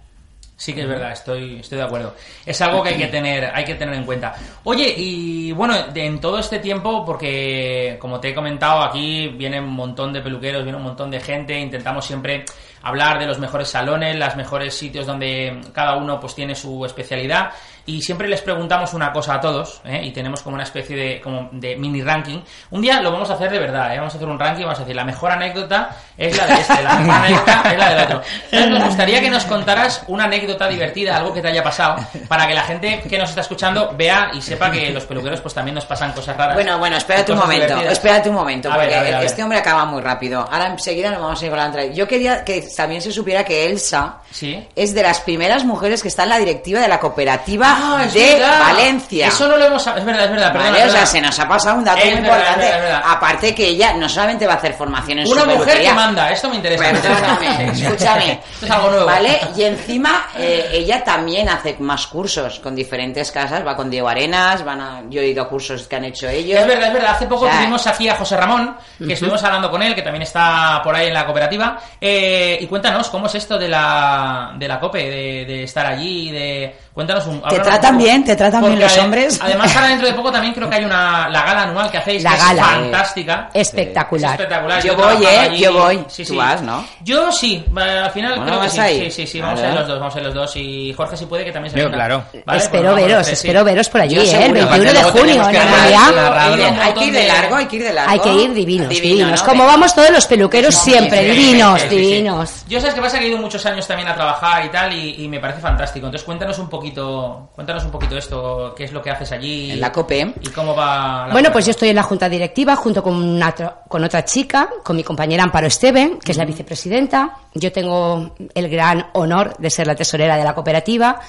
[0.56, 2.16] Sí que es verdad, estoy, estoy de acuerdo.
[2.46, 4.36] Es algo que hay que tener, hay que tener en cuenta.
[4.64, 9.74] Oye, y bueno, en todo este tiempo, porque como te he comentado, aquí viene un
[9.74, 12.46] montón de peluqueros, viene un montón de gente, intentamos siempre
[12.84, 17.52] hablar de los mejores salones, los mejores sitios donde cada uno pues tiene su especialidad
[17.86, 20.02] y siempre les preguntamos una cosa a todos ¿eh?
[20.04, 22.40] y tenemos como una especie de, como de mini ranking.
[22.72, 23.98] Un día lo vamos a hacer de verdad, ¿eh?
[23.98, 26.82] vamos a hacer un ranking, vamos a decir la mejor anécdota es la de este,
[26.82, 28.22] la mejor anécdota es la del otro.
[28.46, 32.48] Entonces, nos gustaría que nos contaras una anécdota divertida, algo que te haya pasado, para
[32.48, 35.76] que la gente que nos está escuchando vea y sepa que los peluqueros pues también
[35.76, 36.56] nos pasan cosas raras.
[36.56, 37.94] Bueno, bueno, espérate un momento, divertidas.
[37.94, 39.28] espérate un momento, A ver, porque a ver, a ver.
[39.28, 40.40] este hombre acaba muy rápido.
[40.50, 41.96] Ahora enseguida nos vamos a ir con la entrevista.
[41.98, 44.68] Yo quería que también se supiera que Elsa Sí.
[44.76, 48.34] es de las primeras mujeres que está en la directiva de la cooperativa Ah, de
[48.34, 48.60] verdad.
[48.62, 49.28] Valencia.
[49.28, 49.86] Eso no lo hemos...
[49.86, 52.22] Es verdad, es verdad, Vale, o sea, se nos ha pasado un dato Es muy
[52.22, 52.66] verdad, importante.
[52.66, 53.12] es verdad, es verdad.
[53.16, 55.96] Aparte que ella no solamente va a hacer formación en Una su mujer peluquería, que
[55.96, 56.84] manda, esto me interesa.
[56.84, 58.32] Perdóname, escúchame.
[58.54, 59.06] Esto es algo nuevo.
[59.06, 59.40] ¿Vale?
[59.56, 64.64] Y encima eh, ella también hace más cursos con diferentes casas, va con Diego Arenas,
[64.66, 66.60] van a, yo he ido a cursos que han hecho ellos.
[66.60, 67.12] Es verdad, es verdad.
[67.12, 70.02] Hace poco O sea, tuvimos aquí a José Ramón, que estuvimos hablando con él, que
[70.02, 71.78] también está por ahí en la cooperativa.
[72.02, 75.10] Eh, y cuéntanos, ¿cómo es esto de la, de la COPE?
[75.10, 76.76] De, de estar allí, de...
[76.94, 77.42] Cuéntanos un...
[77.42, 78.04] ¿Te tratan un poco.
[78.04, 78.24] bien?
[78.24, 79.40] ¿Te tratan bien los hombres?
[79.42, 81.28] Además, ahora dentro de poco también creo que hay una...
[81.30, 82.62] La gala anual que hacéis, La que gala.
[82.62, 83.50] es fantástica.
[83.54, 84.34] Espectacular.
[84.36, 84.84] Es espectacular.
[84.84, 85.40] Yo he voy, ¿eh?
[85.40, 85.60] allí.
[85.60, 86.06] Yo voy.
[86.08, 86.38] Sí, Tú sí.
[86.38, 86.86] vas, ¿no?
[87.04, 88.80] Yo sí, al final Bueno, creo que ¿vas sí.
[88.80, 89.00] ahí?
[89.06, 90.56] Sí, sí, sí, vamos a ir los dos, vamos a ir los dos.
[90.56, 91.98] Y Jorge, si puede, que también se Yo, venga.
[91.98, 92.24] claro.
[92.46, 93.34] Vale, espero pues veros, sí.
[93.34, 94.26] espero veros por allí, Yo ¿eh?
[94.26, 96.80] el seguro, 21 aparte de junio, en realidad.
[96.84, 98.12] Hay que ir de largo, hay que ir de largo.
[98.12, 99.42] Hay que ir divinos, Divino, divinos.
[99.42, 99.48] ¿no?
[99.48, 102.64] Como vamos todos los peluqueros siempre, divinos, divinos.
[102.68, 105.24] Yo sabes que pasa que he ido muchos años también a trabajar y tal y,
[105.24, 106.06] y me parece fantástico.
[106.06, 109.80] Entonces cuéntanos un poquito, cuéntanos un poquito esto, qué es lo que haces allí En
[109.82, 110.34] la COPE.
[110.42, 111.26] y cómo va.
[111.28, 114.26] La Bueno, pues yo estoy en la junta directiva junto con, una tro- con otra
[114.26, 117.38] chica, con mi compañera Amparo Esteve, que es la vicepresidenta.
[117.54, 121.20] Yo tengo el gran honor de ser la tesorera de la cooperativa.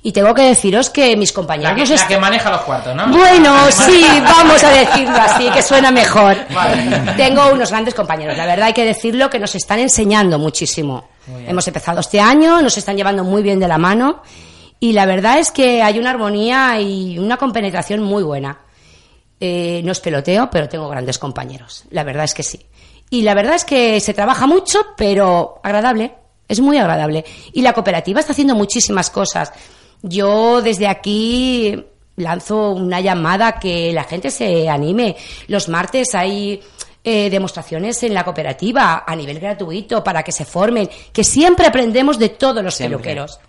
[0.00, 1.76] Y tengo que deciros que mis compañeros...
[1.76, 3.08] la que, la que maneja los cuartos, ¿no?
[3.08, 6.36] Bueno, sí, vamos a decirlo así, que suena mejor.
[6.54, 7.14] Vale.
[7.16, 11.08] Tengo unos grandes compañeros, la verdad hay que decirlo que nos están enseñando muchísimo.
[11.46, 14.22] Hemos empezado este año, nos están llevando muy bien de la mano
[14.80, 18.60] y la verdad es que hay una armonía y una compenetración muy buena.
[19.40, 22.66] Eh, no es peloteo, pero tengo grandes compañeros, la verdad es que sí.
[23.10, 26.14] Y la verdad es que se trabaja mucho, pero agradable,
[26.46, 27.24] es muy agradable.
[27.52, 29.52] Y la cooperativa está haciendo muchísimas cosas.
[30.02, 31.84] Yo desde aquí
[32.16, 35.16] lanzo una llamada que la gente se anime.
[35.46, 36.60] Los martes hay
[37.04, 42.18] eh, demostraciones en la cooperativa a nivel gratuito para que se formen, que siempre aprendemos
[42.18, 42.98] de todos los Siempre.
[42.98, 43.40] peluqueros.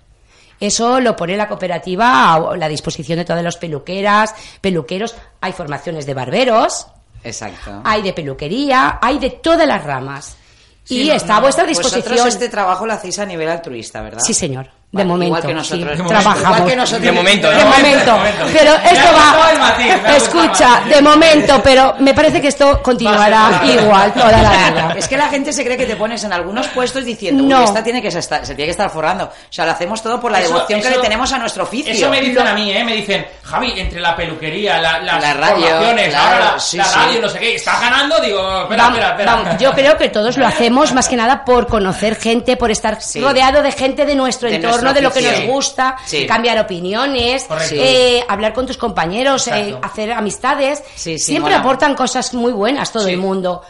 [0.60, 5.16] Eso lo pone la cooperativa a la disposición de todas las peluqueras, peluqueros.
[5.42, 6.88] Hay formaciones de barberos,
[7.24, 7.82] Exacto.
[7.84, 10.36] hay de peluquería, hay de todas las ramas.
[10.84, 12.28] Sí, y no, está no, a vuestra Vosotros disposición.
[12.28, 14.22] este trabajo lo hacéis a nivel altruista, ¿verdad?
[14.22, 14.70] Sí, señor.
[14.92, 15.26] De momento.
[15.28, 15.80] igual que nosotros.
[15.92, 16.22] sí, De momento.
[16.24, 16.58] trabajamos.
[16.58, 17.02] Igual que nosotros.
[17.04, 17.66] De momento, De ¿no?
[17.70, 18.20] momento.
[18.52, 19.60] Pero esto va.
[19.60, 24.94] matiz, Escucha, de momento, pero me parece que esto continuará igual toda la vida.
[24.98, 27.60] Es que la gente se cree que te pones en algunos puestos diciendo, No.
[27.60, 29.26] "Uy, esta tiene que estar, se tiene que estar forrando.
[29.26, 31.94] O sea, lo hacemos todo por la Eso- devoción que le tenemos a nuestro oficio.
[31.94, 32.84] Eso me dicen a mí, ¿eh?
[32.84, 36.78] Me dicen, Javi, entre la peluquería, la, las La radio, formaciones, claro, ahora la, sí,
[36.78, 36.96] la sí.
[37.00, 38.20] radio, no sé qué, ¿estás ganando?
[38.22, 39.36] Digo, espera, Vamos, espera, espera.
[39.36, 43.00] vamos, yo creo que todos lo hacemos más que nada por conocer gente, por estar
[43.02, 43.22] Sí.
[43.22, 47.46] rodeado de gente de nuestro De entorno, nuestro de lo que nos gusta, cambiar opiniones,
[47.72, 50.84] eh, hablar con tus compañeros, eh, hacer amistades.
[50.96, 51.60] Siempre mola.
[51.60, 53.62] aportan cosas muy buenas todo el mundo.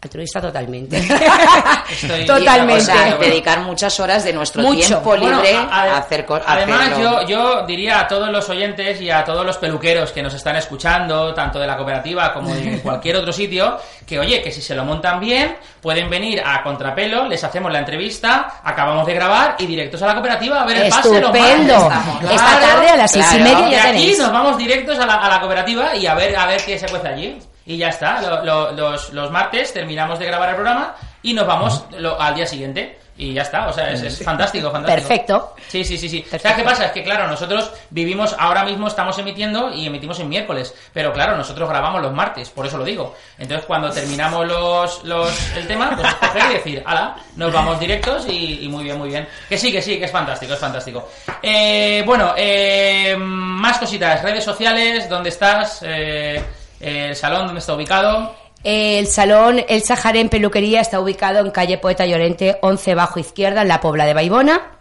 [0.00, 0.96] Altruista totalmente.
[1.90, 2.82] Estoy- totalmente.
[2.82, 4.86] O sea, dedicar muchas horas de nuestro Mucho.
[4.86, 6.44] tiempo Bueno, libre a- a, a- hacer cosas.
[6.46, 10.32] Además, yo, yo diría a todos los oyentes y a todos los peluqueros que nos
[10.34, 14.62] están escuchando, tanto de la cooperativa como de cualquier otro sitio, que oye, que si
[14.62, 19.56] se lo montan bien, pueden venir a Contrapelo, les hacemos la entrevista, acabamos de grabar
[19.58, 21.16] y directos a la cooperativa a ver el pase.
[21.18, 21.90] Estupendo.
[22.30, 23.44] Esta tarde a las seis y claro.
[23.62, 24.18] media Y ya aquí tenéis.
[24.20, 26.86] nos vamos directos a la, a la cooperativa y a ver a ver qué se
[26.86, 27.38] cuece allí.
[27.68, 31.46] Y ya está, lo- lo- los, los martes terminamos de grabar el programa y nos
[31.46, 32.98] vamos lo- al día siguiente.
[33.20, 35.08] Y ya está, o sea, es, es fantástico, fantástico.
[35.08, 35.54] Perfecto.
[35.66, 36.24] Sí, sí, sí, sí.
[36.30, 36.84] ¿Sabes qué pasa?
[36.86, 41.36] Es que, claro, nosotros vivimos, ahora mismo estamos emitiendo y emitimos en miércoles, pero claro,
[41.36, 43.16] nosotros grabamos los martes, por eso lo digo.
[43.36, 48.24] Entonces, cuando terminamos los, los, el tema, pues coger y decir, ala, nos vamos directos
[48.28, 49.28] y, y muy bien, muy bien.
[49.48, 51.08] Que sí, que sí, que es fantástico, es fantástico.
[51.42, 55.80] Eh, bueno, eh, más cositas, redes sociales, ¿dónde estás?
[55.84, 56.40] Eh,
[56.80, 58.34] el salón, ¿dónde está ubicado?
[58.64, 63.68] El salón El Sajarén Peluquería está ubicado en calle Poeta Llorente 11 bajo izquierda en
[63.68, 64.72] la Pobla de Baibona.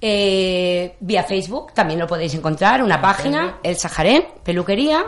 [0.00, 5.04] Eh, vía Facebook también lo podéis encontrar, una página, El Sajarén Peluquería,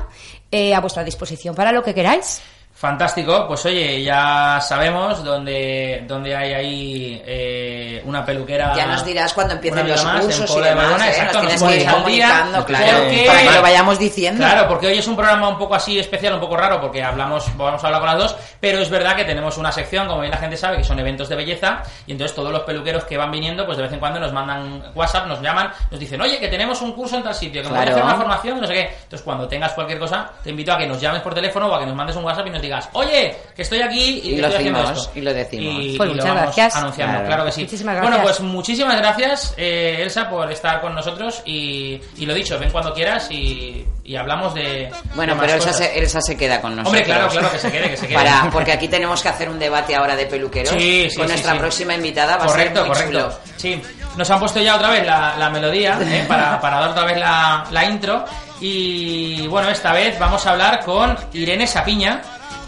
[0.51, 2.43] eh, a vuestra disposición para lo que queráis.
[2.81, 8.73] Fantástico, pues oye, ya sabemos dónde, dónde hay ahí eh, una peluquera.
[8.75, 11.11] Ya nos dirás cuando empiecen los más, en cursos y Puebla de demás, Badalona, ¿eh?
[11.11, 14.43] exacto, Nos nos que ir al día, comunicando, claro, porque- para que lo vayamos diciendo.
[14.43, 17.55] Claro, porque hoy es un programa un poco así especial, un poco raro, porque hablamos,
[17.59, 20.31] vamos a hablar con las dos, pero es verdad que tenemos una sección, como bien
[20.31, 23.31] la gente sabe, que son eventos de belleza, y entonces todos los peluqueros que van
[23.31, 26.49] viniendo, pues de vez en cuando nos mandan WhatsApp, nos llaman, nos dicen, oye, que
[26.49, 27.97] tenemos un curso en tal sitio, que me voy a Claro.
[27.99, 28.81] hacer una formación, no sé qué.
[29.03, 31.79] Entonces, cuando tengas cualquier cosa, te invito a que nos llames por teléfono o a
[31.81, 34.59] que nos mandes un WhatsApp y nos digas, oye, que estoy aquí y, lo estoy
[34.61, 35.19] haciendo decimos, esto.
[35.19, 35.75] y lo decimos.
[35.85, 36.77] Y, Pues y lo vamos gracias.
[36.77, 37.27] anunciando, Claro.
[37.29, 37.63] claro, que sí.
[37.63, 42.59] Muchísimas Bueno, pues muchísimas gracias, eh, Elsa, por estar con nosotros y, y lo dicho,
[42.59, 44.91] ven cuando quieras y, y hablamos de.
[45.15, 46.89] Bueno, de más pero Elsa se, Elsa se queda con nosotros.
[46.89, 48.17] Hombre, claro, claro, que se quede, que se quede.
[48.17, 50.71] Para, porque aquí tenemos que hacer un debate ahora de peluqueros.
[50.73, 51.59] Sí, sí, con sí, nuestra sí.
[51.59, 53.39] próxima invitada va correcto, a ser muy correcto.
[53.41, 53.55] chulo.
[53.57, 53.83] Sí,
[54.17, 56.25] nos han puesto ya otra vez la, la melodía ¿eh?
[56.29, 58.25] para, para dar otra vez la, la intro.
[58.63, 62.21] Y bueno, esta vez vamos a hablar con Irene Sapiña.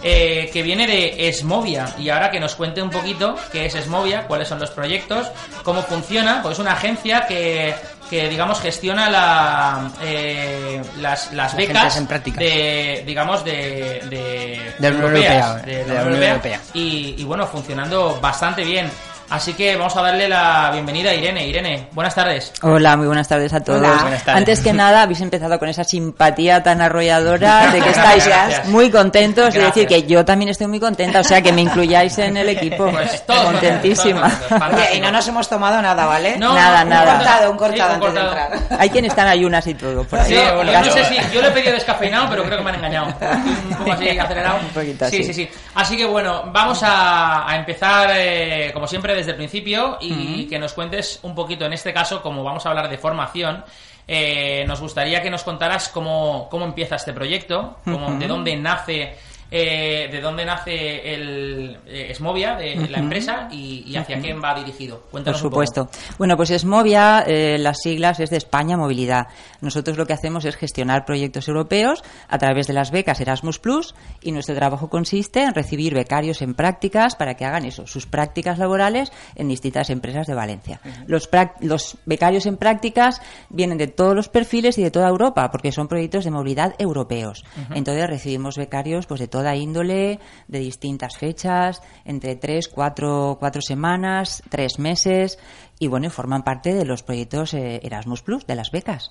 [0.02, 4.26] Eh, que viene de Esmovia y ahora que nos cuente un poquito qué es Esmovia,
[4.26, 5.28] cuáles son los proyectos,
[5.62, 7.74] cómo funciona, pues es una agencia que,
[8.10, 14.96] que digamos gestiona la, eh, las, las becas en de digamos de, de, De la
[14.96, 16.60] Unión europeas, Europea, de, de la la Unión Unión Europea, Europea.
[16.74, 18.90] y, y bueno, funcionando bastante bien.
[19.32, 21.46] Así que vamos a darle la bienvenida a Irene.
[21.46, 22.52] Irene, buenas tardes.
[22.60, 23.80] Hola, muy buenas tardes a todos.
[23.80, 24.28] Tardes.
[24.28, 28.66] Antes que nada, habéis empezado con esa simpatía tan arrolladora de que estáis Gracias.
[28.68, 29.74] muy contentos Gracias.
[29.74, 32.90] decir que yo también estoy muy contenta, o sea, que me incluyáis en el equipo.
[32.90, 34.30] Pues todos Contentísima.
[34.70, 36.36] Oye, y no nos hemos tomado nada, ¿vale?
[36.36, 37.14] No, Nada, un nada.
[37.16, 38.52] cortado, un cortado Sí, un antes de cortado.
[38.58, 38.80] entrar.
[38.80, 40.26] Hay quien está en ayunas y todo por ahí.
[40.28, 42.76] Sí, yo no sé si yo le he pedido descafeinado, pero creo que me han
[42.76, 43.06] engañado.
[43.06, 44.58] Un poco así acelerado.
[44.62, 45.24] Un poquito sí, así.
[45.24, 45.48] sí, sí.
[45.74, 50.58] Así que bueno, vamos a, a empezar eh, como siempre desde el principio y que
[50.58, 53.64] nos cuentes un poquito, en este caso, como vamos a hablar de formación.
[54.08, 59.16] eh, nos gustaría que nos contaras cómo, cómo empieza este proyecto, cómo, de dónde nace
[59.54, 64.54] eh, de dónde nace el eh, Esmovia, de la empresa, y, y hacia quién va
[64.54, 65.00] dirigido.
[65.00, 65.66] Por Cuéntanos un poco.
[65.66, 65.90] supuesto.
[66.16, 69.26] Bueno, pues Esmovia, eh, las siglas es de España Movilidad.
[69.60, 73.94] Nosotros lo que hacemos es gestionar proyectos europeos a través de las becas Erasmus Plus
[74.22, 78.58] y nuestro trabajo consiste en recibir becarios en prácticas para que hagan eso, sus prácticas
[78.58, 80.80] laborales en distintas empresas de Valencia.
[81.06, 81.28] Los,
[81.60, 85.88] los becarios en prácticas vienen de todos los perfiles y de toda Europa porque son
[85.88, 87.44] proyectos de movilidad europeos.
[87.74, 94.42] Entonces recibimos becarios pues de toda índole, de distintas fechas, entre tres, cuatro, cuatro semanas,
[94.48, 95.38] tres meses,
[95.78, 99.10] y bueno, forman parte de los proyectos eh, Erasmus Plus, de las becas.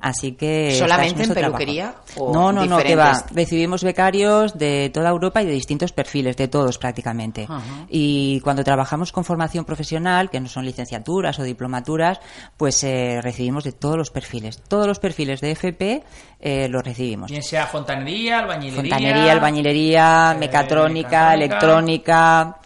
[0.00, 3.08] Así que ¿Solamente en peluquería o No, no, no, que va.
[3.08, 3.36] diferentes?
[3.36, 7.46] Recibimos becarios de toda Europa y de distintos perfiles, de todos prácticamente.
[7.88, 12.20] Y cuando trabajamos con formación profesional, que no son licenciaturas o diplomaturas,
[12.56, 14.62] pues eh, recibimos de todos los perfiles.
[14.68, 16.02] Todos los perfiles de FP
[16.40, 17.30] eh, los recibimos.
[17.30, 18.80] Bien sea fontanería, albañilería.
[18.80, 21.34] Fontanería, albañilería, eh, mecatrónica, mecatrónica.
[21.34, 22.56] electrónica.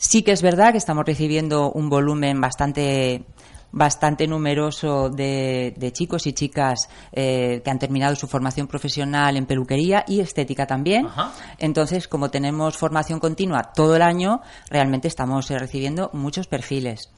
[0.00, 3.24] Sí que es verdad que estamos recibiendo un volumen bastante
[3.72, 9.46] bastante numeroso de, de chicos y chicas eh, que han terminado su formación profesional en
[9.46, 11.06] peluquería y estética también.
[11.58, 17.10] Entonces, como tenemos formación continua todo el año, realmente estamos eh, recibiendo muchos perfiles.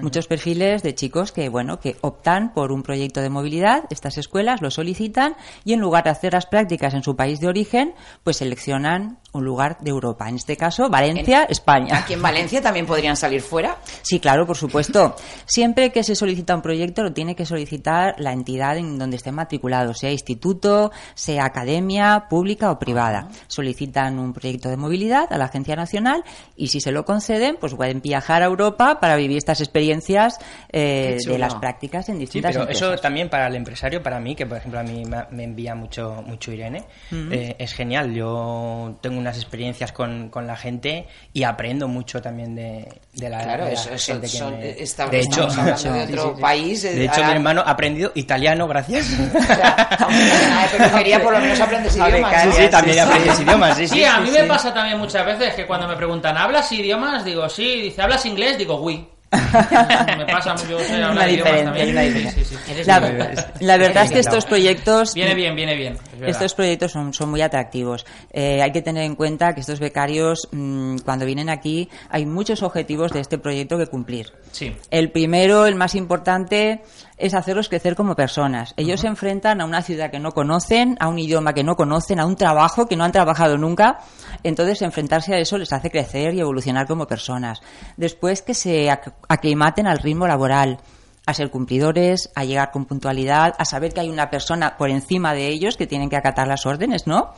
[0.00, 4.62] Muchos perfiles de chicos que, bueno, que optan por un proyecto de movilidad, estas escuelas
[4.62, 8.38] lo solicitan y en lugar de hacer las prácticas en su país de origen, pues
[8.38, 10.28] seleccionan un lugar de Europa.
[10.28, 11.98] En este caso, Valencia, España.
[11.98, 13.76] ¿Aquí en Valencia también podrían salir fuera?
[14.02, 15.14] Sí, claro, por supuesto.
[15.44, 19.30] Siempre que se solicita un proyecto, lo tiene que solicitar la entidad en donde esté
[19.30, 23.28] matriculado, sea instituto, sea academia, pública o privada.
[23.46, 26.24] Solicitan un proyecto de movilidad a la Agencia Nacional
[26.56, 30.38] y si se lo conceden, pues pueden viajar a Europa para vivir estas experiencias experiencias
[30.70, 32.88] eh, de las prácticas en Sí, distintas pero empresas.
[32.92, 36.22] eso también para el empresario, para mí, que por ejemplo a mí me, envía mucho,
[36.26, 38.12] mucho Irene, eh, es genial.
[38.14, 43.42] Yo tengo unas experiencias con, con la gente y aprendo mucho también de, de la,
[43.42, 46.84] Claro, de la eso- eso- gente que son- me- está- de hecho, de otro país,
[46.84, 49.06] eh, De hecho, ahora- mi hermano ha aprendido italiano, gracias.
[50.76, 52.54] peluquería por lo menos aprendes A idiomas.
[52.54, 54.38] sí, también aprendes idiomas, sí, sí, a sí, mí sí.
[54.42, 57.24] me pasa también muchas veces que cuando me preguntan, ¿hablas idiomas?
[57.24, 57.80] Digo, sí.
[57.82, 58.58] Dice, ¿hablas inglés?
[58.58, 59.06] Digo, oui.
[60.18, 60.76] me pasa mucho,
[61.10, 61.86] una diferencia, también.
[61.86, 62.44] hay una Sí, diferencia.
[62.44, 62.84] sí, sí.
[62.84, 63.00] La,
[63.60, 65.98] la verdad es que estos proyectos Viene bien, viene bien.
[66.20, 66.28] es.
[66.28, 68.04] Estos proyectos son, son muy atractivos.
[68.30, 72.62] Eh, hay que tener en cuenta que estos becarios, mm, cuando vienen aquí, hay muchos
[72.62, 74.32] objetivos de este proyecto que cumplir.
[74.52, 74.76] Sí.
[74.90, 76.82] El primero, el más importante,
[77.22, 78.74] es hacerlos crecer como personas.
[78.76, 82.18] Ellos se enfrentan a una ciudad que no conocen, a un idioma que no conocen,
[82.20, 84.00] a un trabajo que no han trabajado nunca.
[84.42, 87.60] Entonces, enfrentarse a eso les hace crecer y evolucionar como personas.
[87.96, 90.78] Después, que se ac- aclimaten al ritmo laboral
[91.24, 95.32] a ser cumplidores, a llegar con puntualidad, a saber que hay una persona por encima
[95.34, 97.30] de ellos que tienen que acatar las órdenes, ¿no?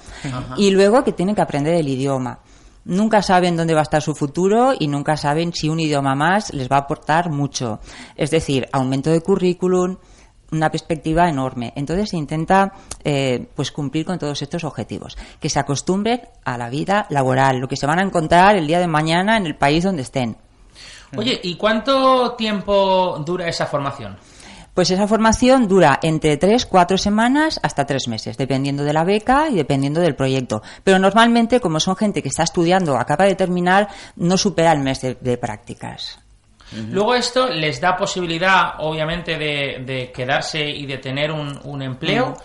[0.56, 2.38] Y luego que tienen que aprender el idioma.
[2.84, 6.52] Nunca saben dónde va a estar su futuro y nunca saben si un idioma más
[6.52, 7.80] les va a aportar mucho.
[8.14, 9.96] Es decir, aumento de currículum,
[10.52, 11.72] una perspectiva enorme.
[11.76, 15.16] Entonces se intenta eh, pues cumplir con todos estos objetivos.
[15.40, 18.80] Que se acostumbren a la vida laboral, lo que se van a encontrar el día
[18.80, 20.36] de mañana en el país donde estén.
[21.16, 24.16] Oye, ¿y cuánto tiempo dura esa formación?
[24.74, 29.48] Pues esa formación dura entre tres, cuatro semanas hasta tres meses, dependiendo de la beca
[29.48, 30.62] y dependiendo del proyecto.
[30.82, 35.00] Pero normalmente, como son gente que está estudiando, acaba de terminar, no supera el mes
[35.00, 36.18] de, de prácticas.
[36.90, 42.36] Luego esto les da posibilidad, obviamente, de, de quedarse y de tener un, un empleo.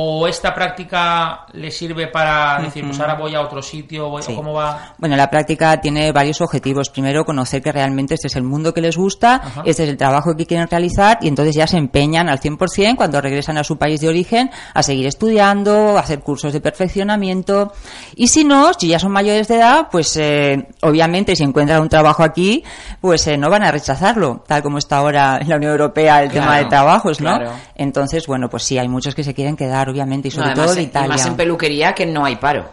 [0.00, 4.08] ¿O esta práctica les sirve para decir, pues ahora voy a otro sitio?
[4.08, 4.32] Voy, Sí.
[4.32, 4.94] ¿Cómo va?
[4.96, 6.88] Bueno, la práctica tiene varios objetivos.
[6.88, 10.36] Primero, conocer que realmente este es el mundo que les gusta, este es el trabajo
[10.36, 14.00] que quieren realizar y entonces ya se empeñan al 100% cuando regresan a su país
[14.00, 17.72] de origen a seguir estudiando, a hacer cursos de perfeccionamiento.
[18.14, 21.88] Y si no, si ya son mayores de edad, pues eh, obviamente si encuentran un
[21.88, 22.62] trabajo aquí,
[23.00, 26.30] pues eh, no van a rechazarlo, tal como está ahora en la Unión Europea el
[26.30, 27.36] tema de trabajos, ¿no?
[27.36, 27.50] claro.
[27.74, 30.66] Entonces, bueno, pues sí, hay muchos que se quieren quedar, obviamente, y sobre No, además,
[30.66, 31.08] todo de y Italia.
[31.08, 32.68] más en peluquería que no hay paro.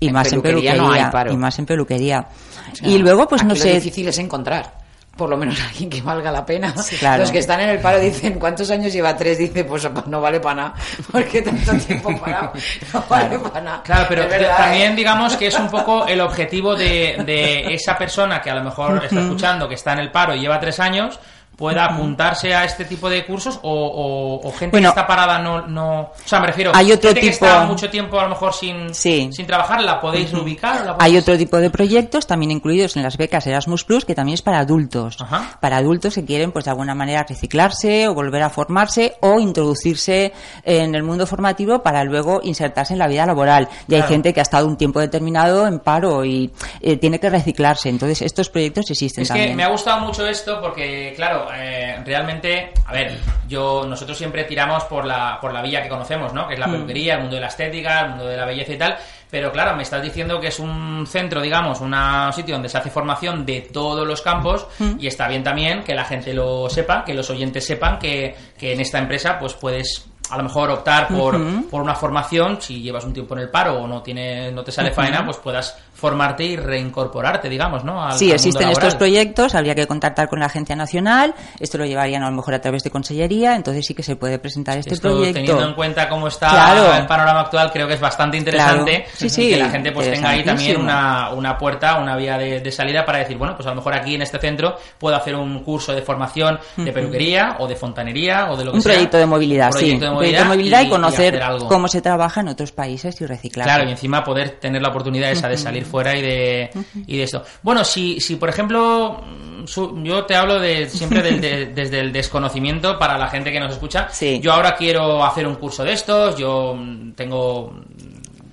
[0.00, 1.32] y en más en peluquería peluquería, no hay paro.
[1.32, 2.28] y más en peluquería.
[2.72, 4.78] O sea, y luego, pues no sé, Lo difícil es encontrar.
[5.16, 6.72] Por lo menos alguien que valga la pena.
[7.00, 7.22] claro.
[7.22, 9.16] Los que están en el paro dicen, ¿cuántos años lleva?
[9.16, 9.36] Tres.
[9.38, 10.74] Dice, pues no vale para nada.
[11.10, 12.52] Porque tanto tiempo parado
[12.94, 13.82] no vale para nada.
[13.82, 14.96] Claro, pero verdad, también ¿eh?
[14.96, 19.02] digamos que es un poco el objetivo de, de esa persona que a lo mejor
[19.04, 21.18] está escuchando, que está en el paro y lleva tres años,
[21.58, 25.40] pueda apuntarse a este tipo de cursos o, o- o gente Bueno, que está parada
[25.40, 26.00] no, no...
[26.02, 28.54] O sea, me refiero, hay otro gente que tipo- está mucho tiempo a lo mejor
[28.54, 29.28] sin, Sí.
[29.32, 30.84] sin trabajar, ¿la podéis ubicar?
[30.86, 34.14] la Hay podéis- otro tipo de proyectos también incluidos en las becas Erasmus Plus que
[34.14, 35.16] también es para adultos.
[35.60, 40.32] Para adultos que quieren pues de alguna manera reciclarse o volver a formarse o introducirse
[40.62, 43.68] en el mundo formativo para luego insertarse en la vida laboral.
[43.88, 47.28] Y hay gente que ha estado un tiempo determinado en paro y eh, tiene que
[47.30, 47.88] reciclarse.
[47.88, 49.48] Entonces estos proyectos existen Es también.
[49.50, 54.44] que me ha gustado mucho esto porque, claro, eh, realmente, a ver, yo nosotros siempre
[54.44, 56.46] tiramos por la, por la vía que conocemos, ¿no?
[56.48, 56.72] Que es la Mm.
[56.72, 58.96] peluquería, el mundo de la estética, el mundo de la belleza y tal.
[59.30, 61.94] Pero claro, me estás diciendo que es un centro, digamos, un
[62.32, 64.92] sitio donde se hace formación de todos los campos Mm.
[65.00, 68.72] y está bien también que la gente lo sepa, que los oyentes sepan que, que
[68.72, 71.38] en esta empresa pues puedes a lo mejor optar por,
[71.70, 74.70] por una formación, si llevas un tiempo en el paro o no tiene, no te
[74.72, 78.02] sale faena, pues puedas formarte y reincorporarte, digamos, ¿no?
[78.04, 81.84] Al- Sí, al existen estos proyectos, habría que contactar con la agencia nacional, esto lo
[81.86, 84.94] llevarían a lo mejor a través de consellería, entonces sí que se puede presentar este
[84.94, 85.34] Esto, proyecto.
[85.40, 86.94] teniendo en cuenta cómo está Claro.
[86.94, 89.10] el panorama actual, creo que es bastante interesante Claro.
[89.16, 92.38] Sí, y sí, que la gente pues tenga ahí también una, una puerta, una vía
[92.38, 95.16] de, de salida para decir, bueno, pues a lo mejor aquí en este centro puedo
[95.16, 98.82] hacer un curso de formación de peluquería o de fontanería o de lo que un
[98.82, 98.92] sea.
[98.92, 99.92] proyecto de movilidad, Un proyecto sí.
[99.92, 101.68] de proyecto de movilidad y, conocer algo.
[101.68, 103.66] cómo se trabaja en otros países y reciclar.
[103.66, 106.70] Claro, y encima poder tener la oportunidad esa de salir fuera y de,
[107.06, 107.44] y de esto.
[107.62, 112.00] Bueno, si, si por ejemplo, mm, su- yo te hablo de siempre del- de- desde
[112.00, 114.08] el desconocimiento para la gente que nos escucha.
[114.40, 117.74] Yo ahora quiero hacer un curso de estos, yo mm, tengo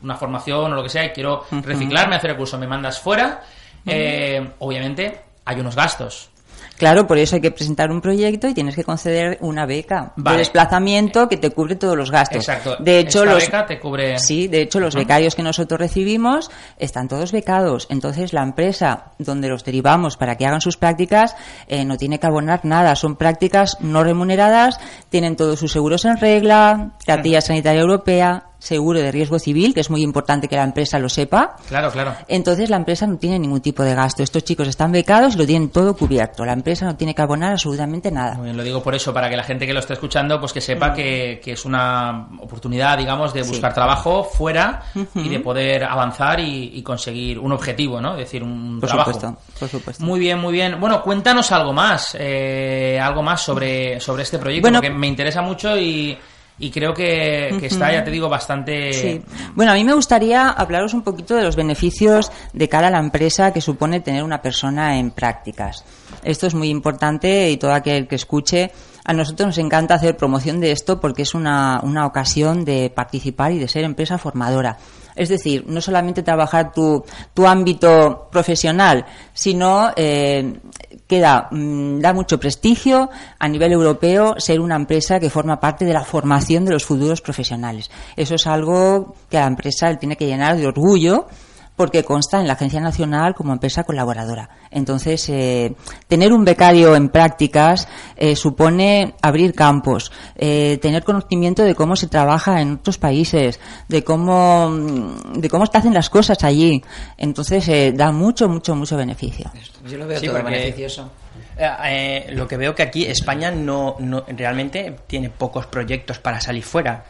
[0.03, 3.41] una formación o lo que sea y quiero reciclarme, hacer el curso, me mandas fuera.
[3.87, 6.29] Eh, obviamente hay unos gastos.
[6.77, 10.35] Claro, por eso hay que presentar un proyecto y tienes que conceder una beca Vale.
[10.35, 12.37] de desplazamiento que te cubre todos los gastos.
[12.37, 12.75] Exacto.
[12.79, 14.19] De hecho, Esta los beca te cubre...
[14.19, 17.87] Sí, de hecho, los becarios que nosotros recibimos están todos becados.
[17.89, 21.35] Entonces, la empresa donde los derivamos para que hagan sus prácticas
[21.67, 22.95] eh, no tiene que abonar nada.
[22.95, 29.11] Son prácticas no remuneradas, tienen todos sus seguros en regla, cartilla sanitaria europea, seguro de
[29.11, 31.55] riesgo civil, que es muy importante que la empresa lo sepa.
[31.67, 32.15] Claro, claro.
[32.27, 34.23] Entonces la empresa no tiene ningún tipo de gasto.
[34.23, 36.43] Estos chicos están becados y lo tienen todo cubierto.
[36.43, 38.33] La empresa no tiene que abonar absolutamente nada.
[38.35, 40.51] Muy bien, lo digo por eso, para que la gente que lo esté escuchando, pues
[40.51, 43.49] que sepa que, que es una oportunidad, digamos, de Sí.
[43.51, 44.81] buscar trabajo fuera
[45.13, 48.13] y de poder avanzar y, y conseguir un objetivo, ¿no?
[48.13, 49.13] Es decir, un Por trabajo.
[49.13, 50.03] supuesto, por supuesto.
[50.03, 50.79] Muy bien, muy bien.
[50.79, 54.79] Bueno, cuéntanos algo más, eh, algo más sobre, sobre este proyecto, Bueno.
[54.79, 56.17] porque me interesa mucho y,
[56.57, 58.93] y creo que, está, ya te digo, bastante...
[58.93, 59.21] Sí.
[59.55, 62.99] Bueno, a mí me gustaría hablaros un poquito de los beneficios de cara a la
[62.99, 65.83] empresa que supone tener una persona en prácticas.
[66.23, 68.71] Esto es muy importante y todo aquel que escuche,
[69.03, 73.51] a nosotros nos encanta hacer promoción de esto porque es una, una ocasión de participar
[73.51, 74.77] y de ser empresa formadora.
[75.15, 77.03] Es decir, no solamente trabajar tu,
[77.33, 80.59] tu ámbito profesional, sino eh,
[81.07, 83.09] que da, mm, da mucho prestigio
[83.39, 87.21] a nivel europeo ser una empresa que forma parte de la formación de los futuros
[87.21, 87.89] profesionales.
[88.15, 91.27] Eso es algo que la empresa tiene que llenar de orgullo
[91.75, 94.49] porque consta en la Agencia Nacional como empresa colaboradora.
[94.71, 95.75] Entonces, eh,
[96.07, 102.07] tener un becario en prácticas eh, supone abrir campos, eh, tener conocimiento de cómo se
[102.07, 106.81] trabaja en otros países, de cómo, mm, de cómo se hacen las cosas allí.
[107.17, 109.51] Entonces, eh, da mucho, mucho, mucho beneficio.
[109.87, 111.11] Yo lo veo Sí, todo porque- beneficioso.
[111.57, 116.39] Eh, eh, lo que veo que aquí España no, no realmente tiene pocos proyectos para
[116.41, 117.05] salir fuera,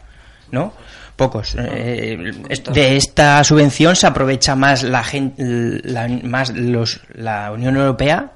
[0.52, 0.72] ¿no?
[1.16, 1.56] Pocos.
[1.58, 5.42] Eh, es- de esta subvención se aprovecha más la gente,
[5.84, 8.32] la, más los, la Unión Europea,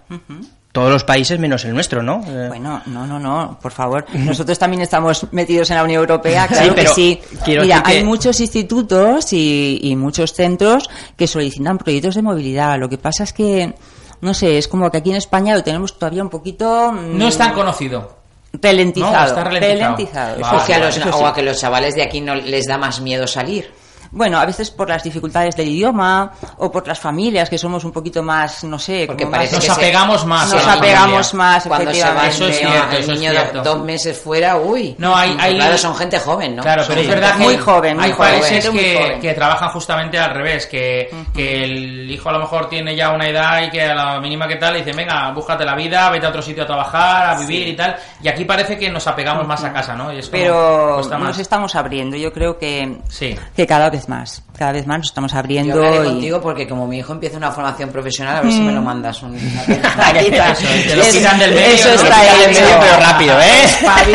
[0.72, 2.22] todos los países menos el nuestro, ¿no?
[2.26, 4.06] Eh, Bueno, no, no, no, por favor.
[4.14, 7.20] Nosotros también estamos metidos en la Unión Europea, Sí, claro que sí.
[7.44, 12.22] quiero Mira, decir que- hay muchos institutos y, y muchos centros que solicitan proyectos de
[12.22, 12.78] movilidad.
[12.78, 13.74] Lo que pasa es que,
[14.22, 16.92] no sé, es como que aquí en España lo tenemos todavía un poquito...
[16.92, 18.19] mm, No es tan conocido.
[18.52, 19.12] Ralentizado.
[19.12, 19.80] No, está ralentizado.
[19.80, 22.02] ralentizado, Vale, eso o, que a sí, los, eso o a que los chavales de
[22.02, 23.72] aquí no les da más miedo salir.
[24.12, 27.92] Bueno, a veces por las dificultades del idioma o por las familias que somos un
[27.92, 31.66] poquito más, no sé, Porque como parece más- que Nos apegamos más Nos apegamos más,
[31.66, 32.26] Cuando se va.
[32.26, 33.32] Eso es cierto, el es niño
[33.62, 34.94] dos meses fuera, uy.
[34.98, 36.62] No, hay, hay Claro, son gente joven, ¿no?
[36.62, 39.20] Claro, pero es verdad que muy joven, muy hay joven, países muy que, joven.
[39.20, 43.28] que trabajan justamente al revés, que, que el hijo a lo mejor tiene ya una
[43.28, 46.26] edad y que a la mínima que tal le dice, venga, búscate la vida, vete
[46.26, 47.96] a otro sitio a trabajar, a vivir y tal.
[48.22, 50.12] Y aquí parece que nos apegamos más a casa, ¿no?
[50.12, 53.36] Y es Pero nos estamos abriendo, yo creo que, Sí.
[53.54, 55.74] que cada vez más, cada vez más nos estamos abriendo.
[55.74, 58.60] Yo hablaré y- contigo porque como mi hijo empieza una formación profesional, a ver si
[58.60, 59.22] me lo mandas.
[59.22, 59.36] Un...
[59.66, 63.66] Te lo quitan del medio, eso está quitan ahí medio, pero rápido, ¿eh?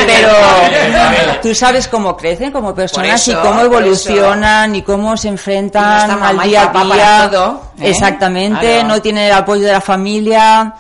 [0.06, 0.30] Pero
[1.42, 6.12] tú sabes cómo crecen como personas eso, y cómo evolucionan y cómo se no enfrentan
[6.24, 7.30] al día a día.
[7.32, 7.90] todo, ¿eh?
[7.90, 8.88] Exactamente, Claro.
[8.88, 10.74] no tiene el apoyo de la familia.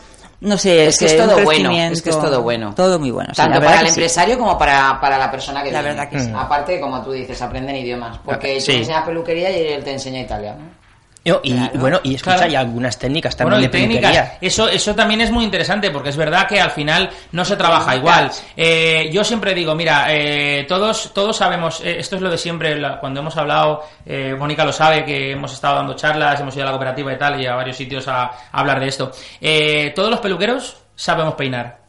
[0.45, 2.73] No sé, Es que es todo bueno, es que es todo bueno.
[2.75, 3.31] Todo muy bueno.
[3.35, 3.89] Tanto para el sí.
[3.89, 5.95] empresario como para, para la persona que La viene.
[5.95, 6.31] verdad que sí.
[6.35, 8.19] Aparte, como tú dices, aprenden idiomas.
[8.23, 8.67] Porque Sí.
[8.67, 10.61] tú le enseñas peluquería y él te enseña italiano.
[11.43, 12.49] Y bueno, y escucha, Claro.
[12.49, 14.33] hay algunas técnicas también y de técnicas.
[14.39, 17.95] Eso, eso también es muy interesante porque es verdad que al final no se trabaja
[17.95, 18.29] igual.
[18.55, 22.79] Eh, yo siempre digo, mira, eh, todos, todos sabemos, eh, esto es lo de siempre,
[22.79, 26.63] la- cuando hemos hablado, eh, Mónica lo sabe, que hemos estado dando charlas, hemos ido
[26.63, 29.11] a la cooperativa y tal, y a varios sitios a, a hablar de esto.
[29.41, 31.79] Eh, todos los peluqueros sabemos peinar,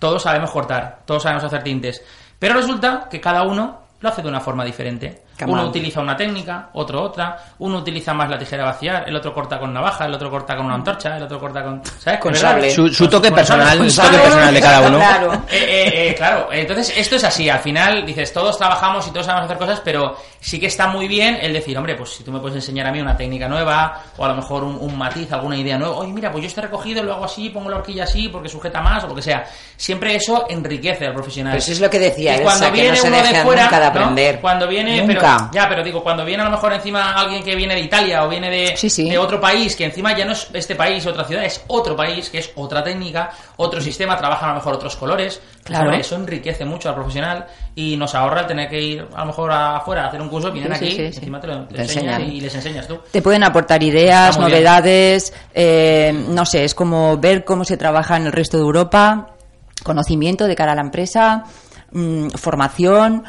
[0.00, 2.02] todos sabemos cortar, todos sabemos hacer tintes,
[2.40, 5.22] pero resulta que cada uno lo hace de una forma diferente.
[5.46, 9.58] Uno utiliza una técnica, otro otra, uno utiliza más la tijera vaciar, el otro corta
[9.58, 11.82] con navaja, el otro corta con una antorcha, el otro corta con...
[11.98, 12.20] ¿Sabes?
[12.20, 12.70] Con sable.
[12.70, 14.98] Su, toque con personal, sable, con toque personal de cada uno.
[14.98, 15.42] Claro.
[15.50, 19.26] Eh, eh, eh, claro, entonces esto es así, al final dices, todos trabajamos y todos
[19.26, 22.30] sabemos hacer cosas, pero sí que está muy bien el decir, hombre, pues si tú
[22.30, 25.32] me puedes enseñar a mí una técnica nueva, o a lo mejor un, un matiz,
[25.32, 28.04] alguna idea nueva, oye, mira, pues yo este recogido lo hago así, pongo la horquilla
[28.04, 29.44] así, porque sujeta más, o lo que sea.
[29.76, 31.52] Siempre eso enriquece al profesional.
[31.52, 33.42] Pero eso es lo que decía Y Elsa, cuando que viene no se uno de
[33.42, 33.90] fuera, nunca de ¿no?
[33.90, 34.40] aprender.
[34.40, 35.14] Cuando viene, Nunca.
[35.14, 35.20] pero
[35.52, 38.28] ya, pero digo, cuando viene a lo mejor encima alguien que viene de Italia o
[38.28, 39.08] viene de, Sí, sí.
[39.08, 42.30] de otro país, que encima ya no es este país, otra ciudad, es otro país,
[42.30, 45.40] que es otra técnica, otro sistema, trabajan a lo mejor otros colores.
[45.62, 45.92] Claro.
[45.92, 49.52] eso enriquece mucho al profesional y nos ahorra el tener que ir a lo mejor
[49.52, 52.40] afuera a hacer un curso, vienen Sí, aquí, encima te lo te Te enseñan y
[52.40, 52.98] les enseñas tú.
[53.10, 58.26] Te pueden aportar ideas, novedades, eh, no sé, es como ver cómo se trabaja en
[58.26, 59.34] el resto de Europa,
[59.82, 61.44] conocimiento de cara a la empresa,
[61.92, 63.24] mm, formación,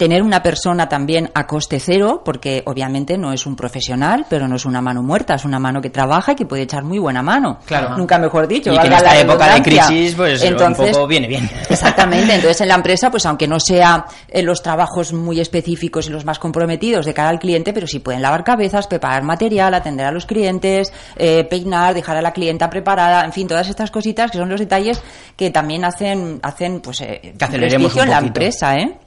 [0.00, 4.56] tener una persona también a coste cero, porque obviamente no es un profesional, pero no
[4.56, 7.22] es una mano muerta, es una mano que trabaja y que puede echar muy buena
[7.22, 7.58] mano.
[7.66, 7.98] Claro.
[7.98, 8.72] Nunca mejor dicho.
[8.72, 11.50] Y que en esta la época de crisis, pues Entonces, un poco viene bien.
[11.68, 16.10] Exactamente, entonces en la empresa, pues aunque no sea en los trabajos muy específicos y
[16.10, 20.06] los más comprometidos de cara al cliente, pero sí pueden lavar cabezas, preparar material, atender
[20.06, 24.30] a los clientes, eh, peinar, dejar a la clienta preparada, en fin, todas estas cositas
[24.30, 25.02] que son los detalles
[25.36, 28.98] que también hacen, hacen pues, eh, Que un en la empresa, ¿eh?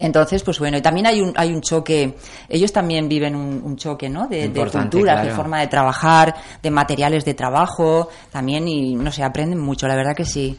[0.00, 2.16] Entonces, pues bueno, y también hay un, hay un choque,
[2.48, 4.26] ellos también viven un, un choque, ¿no?
[4.26, 9.22] De, de culturas, de forma de trabajar, de materiales de trabajo, también, y no sé,
[9.22, 10.58] aprenden mucho, la verdad que sí.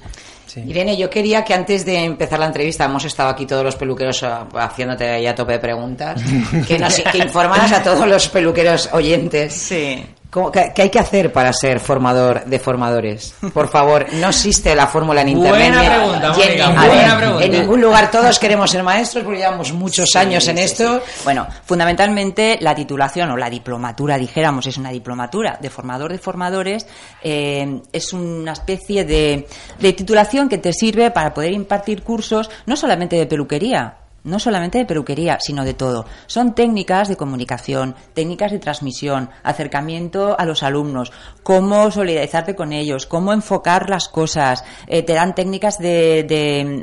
[0.56, 4.22] Irene, yo quería que antes de empezar la entrevista, hemos estado aquí todos los peluqueros
[4.24, 6.22] ah, haciéndote ahí a tope de preguntas,
[6.68, 9.54] que, nos, que informaras a todos los peluqueros oyentes.
[9.54, 10.04] Sí.
[10.32, 13.36] ¿Cómo- qué, qué hay que hacer para ser formador de formadores?
[13.54, 15.82] Por favor, no existe la fórmula en Buena internet.
[15.82, 17.46] ni- pregunta, y en, Mónica, ningún- buena pregunta.
[17.46, 21.02] en ningún lugar todos queremos ser maestros porque llevamos muchos años en esto.
[21.26, 26.88] Bueno, fundamentalmente la titulación o la diplomatura, dijéramos, es una diplomatura de formador de formadores,
[27.22, 29.48] eh, es una especie de,
[29.80, 34.78] de titulación que te sirve para poder impartir cursos no solamente de peluquería, no solamente
[34.78, 36.06] de peluquería, sino de todo.
[36.28, 41.12] Son técnicas de comunicación, técnicas de transmisión, acercamiento a los alumnos,
[41.44, 44.64] cómo solidarizarte con ellos, cómo enfocar las cosas.
[44.88, 46.26] Eh, te dan técnicas de,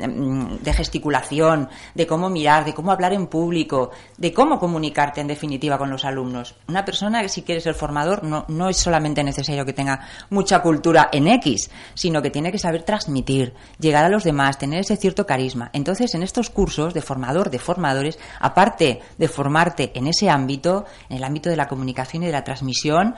[0.07, 5.27] mm, de gesticulación, de cómo mirar, de cómo hablar en público, de cómo comunicarte en
[5.27, 6.55] definitiva con los alumnos.
[6.67, 10.61] Una persona que si quiere ser formador no, no es solamente necesario que tenga mucha
[10.61, 14.97] cultura en X, sino que tiene que saber transmitir, llegar a los demás, tener ese
[14.97, 15.69] cierto carisma.
[15.73, 21.23] Entonces, en estos cursos de de formadores, aparte de formarte en ese ámbito, en el
[21.23, 23.15] ámbito de la comunicación y de la transmisión,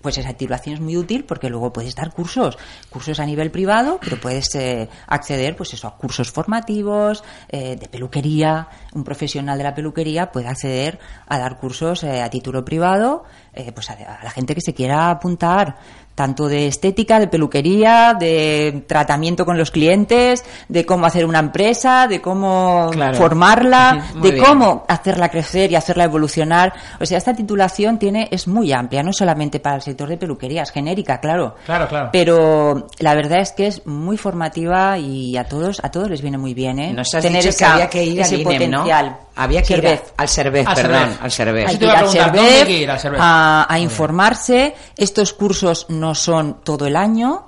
[0.00, 2.56] pues esa titulación es muy útil porque luego puedes dar cursos,
[2.88, 7.88] cursos a nivel privado, pero puedes eh, acceder pues eso a cursos formativos eh, de
[7.88, 13.24] peluquería, un profesional de la peluquería puede acceder a dar cursos eh, a título privado,
[13.74, 15.76] pues a la gente que se quiera apuntar
[16.20, 22.06] tanto de estética, de peluquería, de tratamiento con los clientes, de cómo hacer una empresa,
[22.08, 23.16] de cómo Claro.
[23.16, 24.44] formarla, muy de bien.
[24.44, 26.74] cómo hacerla crecer y hacerla evolucionar.
[27.00, 30.62] O sea, esta titulación tiene es muy amplia, no solamente para el sector de peluquería,
[30.62, 31.54] es genérica, claro.
[31.64, 32.10] Claro, claro.
[32.12, 36.36] Pero la verdad es que es muy formativa y a todos a todos les viene
[36.36, 36.92] muy bien, ¿eh?
[36.92, 38.76] Nos has Tener dicho que esa- había que ir ese al INEM, ¿no?
[38.80, 39.16] potencial.
[39.36, 41.42] Había que ir a- al Cervez, perdón, al que te
[41.76, 43.20] ir iba a al preguntar, ¿dónde Cervez hay que ir al Cervez?
[43.22, 44.74] a, a informarse.
[44.98, 47.46] Estos cursos no son todo el año,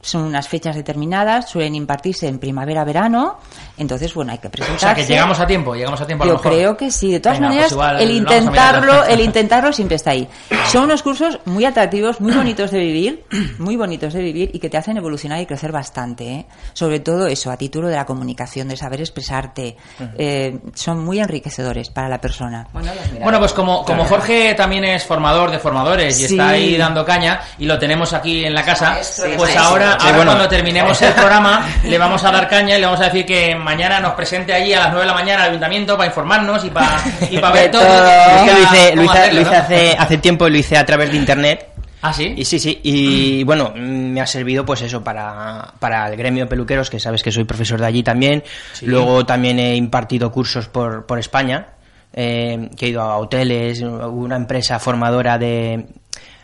[0.00, 3.38] son unas fechas determinadas, suelen impartirse en primavera-verano.
[3.82, 4.86] Entonces, bueno, hay que O presentarse.
[4.86, 6.52] sea, que llegamos a tiempo, llegamos a tiempo a lo Yo mejor.
[6.52, 7.12] creo que sí.
[7.12, 10.26] De todas Venga, maneras, pues igual el intentarlo, el intentarlo siempre está ahí.
[10.72, 13.24] Son unos cursos muy atractivos, muy bonitos de vivir,
[13.58, 16.24] muy bonitos de vivir y que te hacen evolucionar y crecer bastante.
[16.32, 16.46] ¿eh?
[16.72, 19.76] Sobre todo eso, a título de la comunicación, de saber expresarte.
[20.16, 22.66] Eh, son muy enriquecedores para la persona.
[22.72, 26.34] Bueno, pues como, como Jorge también es formador de formadores y Sí.
[26.34, 28.98] está ahí dando caña y lo tenemos aquí en la casa,
[29.36, 30.30] pues ahora, Sí, ahora bueno.
[30.32, 33.54] cuando terminemos el programa le vamos a dar caña y le vamos a decir que
[33.56, 36.70] mañana nos presente allí a las 9 de la mañana al ayuntamiento para informarnos y
[36.70, 36.96] para,
[37.30, 37.82] y para ver todo.
[37.82, 38.06] todo.
[38.06, 39.56] Es que lo hice, lo hice- hacerlo, lo hice ¿no?
[39.58, 41.68] hace, hace tiempo, lo hice a través de internet.
[42.04, 42.34] ¿Ah, sí?
[42.36, 42.80] Y sí, sí.
[42.82, 47.22] Y bueno, me ha servido pues eso para, para el gremio de peluqueros, que sabes
[47.22, 48.42] que soy profesor de allí también.
[48.72, 48.86] Sí.
[48.86, 51.68] Luego también he impartido cursos por, por España,
[52.12, 55.86] eh, que he ido a hoteles, una empresa formadora de...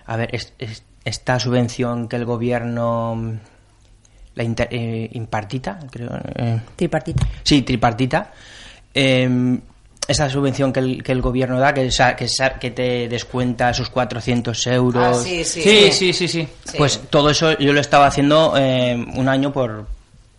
[0.07, 3.39] A ver, es- es- esta subvención que el gobierno...
[4.39, 6.11] La inter- eh, impartita, creo.
[6.37, 7.27] eh, Tripartita.
[7.43, 8.31] Sí, tripartita.
[8.95, 9.59] Eh,
[10.07, 12.27] esa subvención que el, que el gobierno da, que, que,
[12.61, 15.19] que te descuenta esos 400 euros.
[15.19, 16.49] Ah, sí, sí, Sí, sí, sí, sí.
[16.79, 19.87] Pues todo eso yo lo estaba haciendo eh, un año por,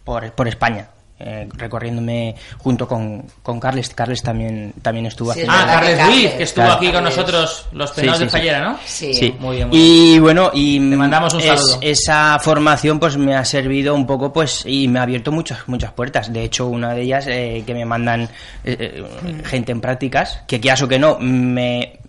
[0.05, 0.87] por, por España.
[1.19, 3.89] Eh, recorriéndome junto con, con Carles.
[3.89, 5.53] Carles también, también estuvo Sí, haciendo.
[5.53, 6.33] Ah, Carles Ruiz, Carles.
[6.33, 6.77] que estuvo Claro.
[6.77, 7.17] aquí con Carles.
[7.17, 8.29] nosotros, los penados sí, de.
[8.29, 8.79] Fallera, ¿no?
[8.85, 9.13] Sí.
[9.13, 9.35] Sí.
[9.39, 9.89] Muy bien, muy bien.
[10.15, 11.77] Y bueno, y Te mandamos un es- saludo.
[11.81, 15.91] esa formación pues me ha servido un poco pues y me ha abierto muchas muchas
[15.91, 16.31] puertas.
[16.31, 18.27] De hecho, una de ellas eh, que me mandan eh,
[18.65, 19.03] eh,
[19.45, 21.99] gente en prácticas, que quieras o que no, me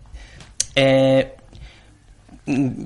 [0.74, 1.34] eh,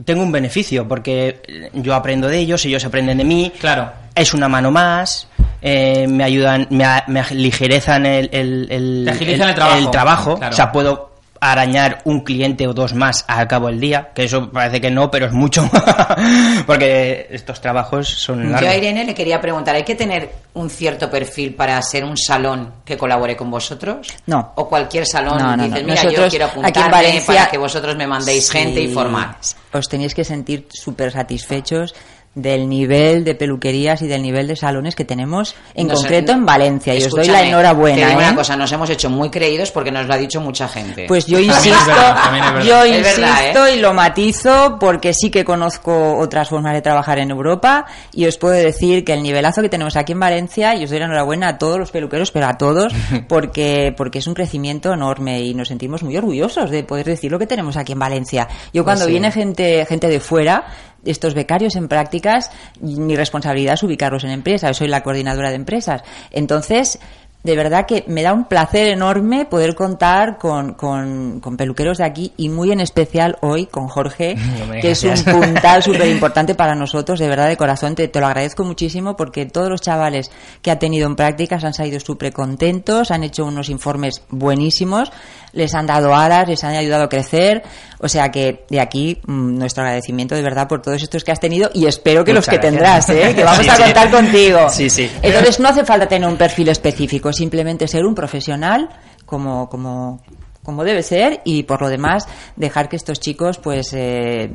[0.04, 3.52] tengo un beneficio porque yo aprendo de ellos, ellos aprenden de mí.
[3.58, 3.90] Claro.
[4.14, 5.26] Es una mano más.
[5.66, 9.90] Eh, me ayudan, me, a- me aligerezan el, el, el- agilizan el trabajo.
[9.90, 10.36] trabajo.
[10.36, 10.52] Claro.
[10.52, 14.50] O sea, puedo arañar un cliente o dos más al cabo del día, que eso
[14.50, 15.68] parece que no, pero es mucho,
[16.66, 18.70] porque estos trabajos son Yo largos.
[18.70, 22.72] a Irene le quería preguntar, ¿hay que tener un cierto perfil para ser un salón
[22.84, 24.08] que colabore con vosotros?
[24.26, 24.52] No.
[24.56, 25.88] ¿O cualquier salón No, no, dices, no.
[25.88, 29.36] mira, yo quiero apuntarme Valencia- para que vosotros me mandéis gente y formar?
[29.72, 31.94] Os tenéis que sentir súper satisfechos
[32.34, 36.44] del nivel de peluquerías y del nivel de salones que tenemos en Nos- concreto en
[36.44, 37.96] Valencia y os doy la enhorabuena.
[37.96, 38.24] Te digo ¿eh?
[38.24, 41.04] una cosa, nos hemos hecho muy creídos porque nos lo ha dicho mucha gente.
[41.06, 42.66] Pues yo es insisto, verdad, también es verdad.
[42.66, 43.76] yo Es verdad, insisto ¿eh?
[43.76, 48.36] y lo matizo porque sí que conozco otras formas de trabajar en Europa y os
[48.36, 51.48] puedo decir que el nivelazo que tenemos aquí en Valencia, y os doy la enhorabuena
[51.48, 52.92] a todos los peluqueros, pero a todos,
[53.28, 57.38] porque, porque es un crecimiento enorme y nos sentimos muy orgullosos de poder decir lo
[57.38, 58.48] que tenemos aquí en Valencia.
[58.72, 59.10] Yo Pues cuando sí.
[59.12, 60.64] viene gente, gente de fuera,
[61.04, 62.50] estos becarios en prácticas,
[62.80, 66.02] mi responsabilidad es ubicarlos en empresas, soy la coordinadora de empresas.
[66.30, 66.98] Entonces,
[67.44, 72.04] de verdad que me da un placer enorme poder contar con, con, con peluqueros de
[72.04, 74.34] aquí y muy en especial hoy con Jorge,
[74.66, 78.18] No que es un puntal súper importante para nosotros, de verdad de corazón, te, te
[78.18, 80.30] lo agradezco muchísimo porque todos los chavales
[80.62, 85.12] que ha tenido en prácticas han salido súper contentos, han hecho unos informes buenísimos,
[85.54, 87.62] les han dado alas, les han ayudado a crecer,
[88.00, 91.40] o sea que de aquí mm, nuestro agradecimiento de verdad por todos estos que has
[91.40, 93.06] tenido y espero que los que gracias.
[93.06, 93.32] tendrás, ¿eh?
[93.36, 93.82] que vamos Sí, a sí.
[93.82, 94.68] contar contigo.
[94.68, 95.10] Sí, sí.
[95.22, 98.88] Entonces no hace falta tener un perfil específico, simplemente ser un profesional
[99.24, 100.20] como, como,
[100.62, 102.26] como debe ser y por lo demás
[102.56, 104.52] dejar que estos chicos pues eh,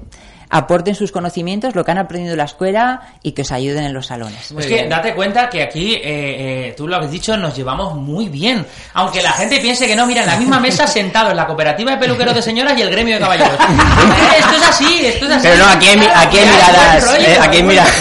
[0.50, 3.94] aporten sus conocimientos, lo que han aprendido en la escuela y que os ayuden en
[3.94, 4.52] los salones.
[4.52, 8.30] Es que date cuenta que aquí, eh, eh, tú lo has dicho, nos llevamos muy
[8.30, 8.66] bien.
[8.94, 11.92] Aunque la gente piense que no, mira, en la misma mesa sentado en la cooperativa
[11.92, 13.54] de peluqueros de señoras y el gremio de caballeros.
[14.40, 15.48] esto es así, esto es así.
[15.48, 17.06] Pero no, aquí hay, aquí hay miradas.
[17.06, 17.94] Buen rollo, eh, aquí hay buen miradas.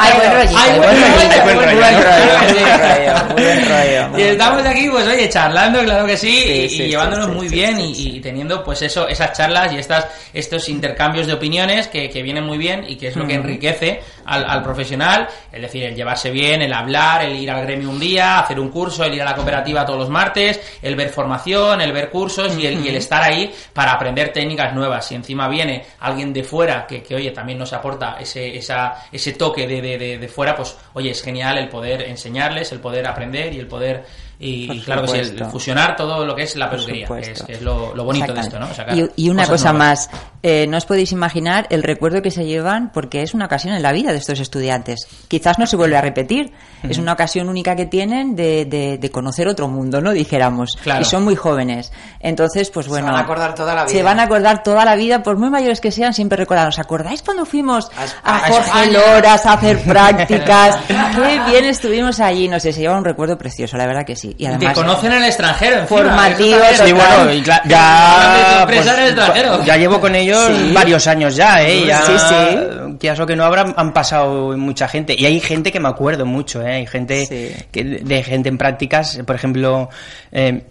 [0.00, 3.38] Hay buen rollito, Hay buen rollito, buen buen rollo, rollo.
[4.18, 7.48] Y estamos aquí, pues oye, charlando, claro que sí, y, y sí, llevándonos sí, muy
[7.48, 11.88] sí, bien y, y teniendo pues eso, esas charlas y estas, estos intercambios de opiniones
[11.88, 15.60] que, que vienen muy bien y que es lo que enriquece al, al profesional, es
[15.62, 19.04] decir, el llevarse bien, el hablar, el ir al gremio un día, hacer un curso,
[19.04, 22.66] el ir a la cooperativa todos los martes, el ver formación, el ver cursos y
[22.66, 25.06] el, y el estar ahí para aprender técnicas nuevas.
[25.06, 29.32] Si encima viene alguien de fuera que, que oye, también nos aporta ese, esa, ese
[29.32, 33.06] toque de, de, de, de fuera, pues oye, es genial el poder enseñarles, el poder
[33.06, 34.04] aprender y el poder
[34.40, 37.46] y, claro que sí, el fusionar todo lo que es la peluquería, que es, supuesto.
[37.46, 38.72] que es lo, lo bonito de esto, ¿no?
[38.72, 40.08] Sacar Y, y una cosa nuevas.
[40.10, 43.74] más, eh, no os podéis imaginar el recuerdo que se llevan porque es una ocasión
[43.74, 45.08] en la vida de estos estudiantes.
[45.26, 46.52] Quizás no se vuelve a repetir.
[46.84, 50.12] Es una ocasión única que tienen de, de- de conocer otro mundo, ¿no?
[50.12, 50.76] Dijéramos.
[50.80, 51.00] Claro.
[51.00, 51.92] Y son muy jóvenes.
[52.20, 53.06] Entonces, pues bueno.
[53.08, 54.04] van a acordar toda la Se vida.
[54.04, 56.68] van a acordar toda la vida, por muy mayores que sean, siempre recordan.
[56.68, 57.90] ¿Os acordáis cuando fuimos
[58.22, 58.92] a, a Jorge España?
[59.14, 60.76] Loras a hacer prácticas?
[60.86, 62.46] Qué bien estuvimos allí.
[62.46, 64.27] No sé, se lleva un recuerdo precioso, la verdad que sí.
[64.36, 64.74] Y Y además.
[64.74, 66.58] te conocen en el extranjero, encima, Formativo.
[66.84, 69.64] Sí, bueno, y ya, en el pues, extranjero.
[69.64, 70.72] ya llevo con ellos Sí.
[70.74, 71.84] varios años ya, ¿eh?
[71.86, 72.96] Ya, Sí, sí.
[72.98, 75.14] Que eso que no habrá, han pasado mucha gente.
[75.16, 76.74] Y hay gente que me acuerdo mucho, ¿eh?
[76.76, 79.88] Hay gente, que, de gente en prácticas, por ejemplo,
[80.32, 80.64] eh,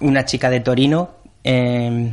[0.00, 1.10] una chica de Torino,
[1.44, 2.10] eh,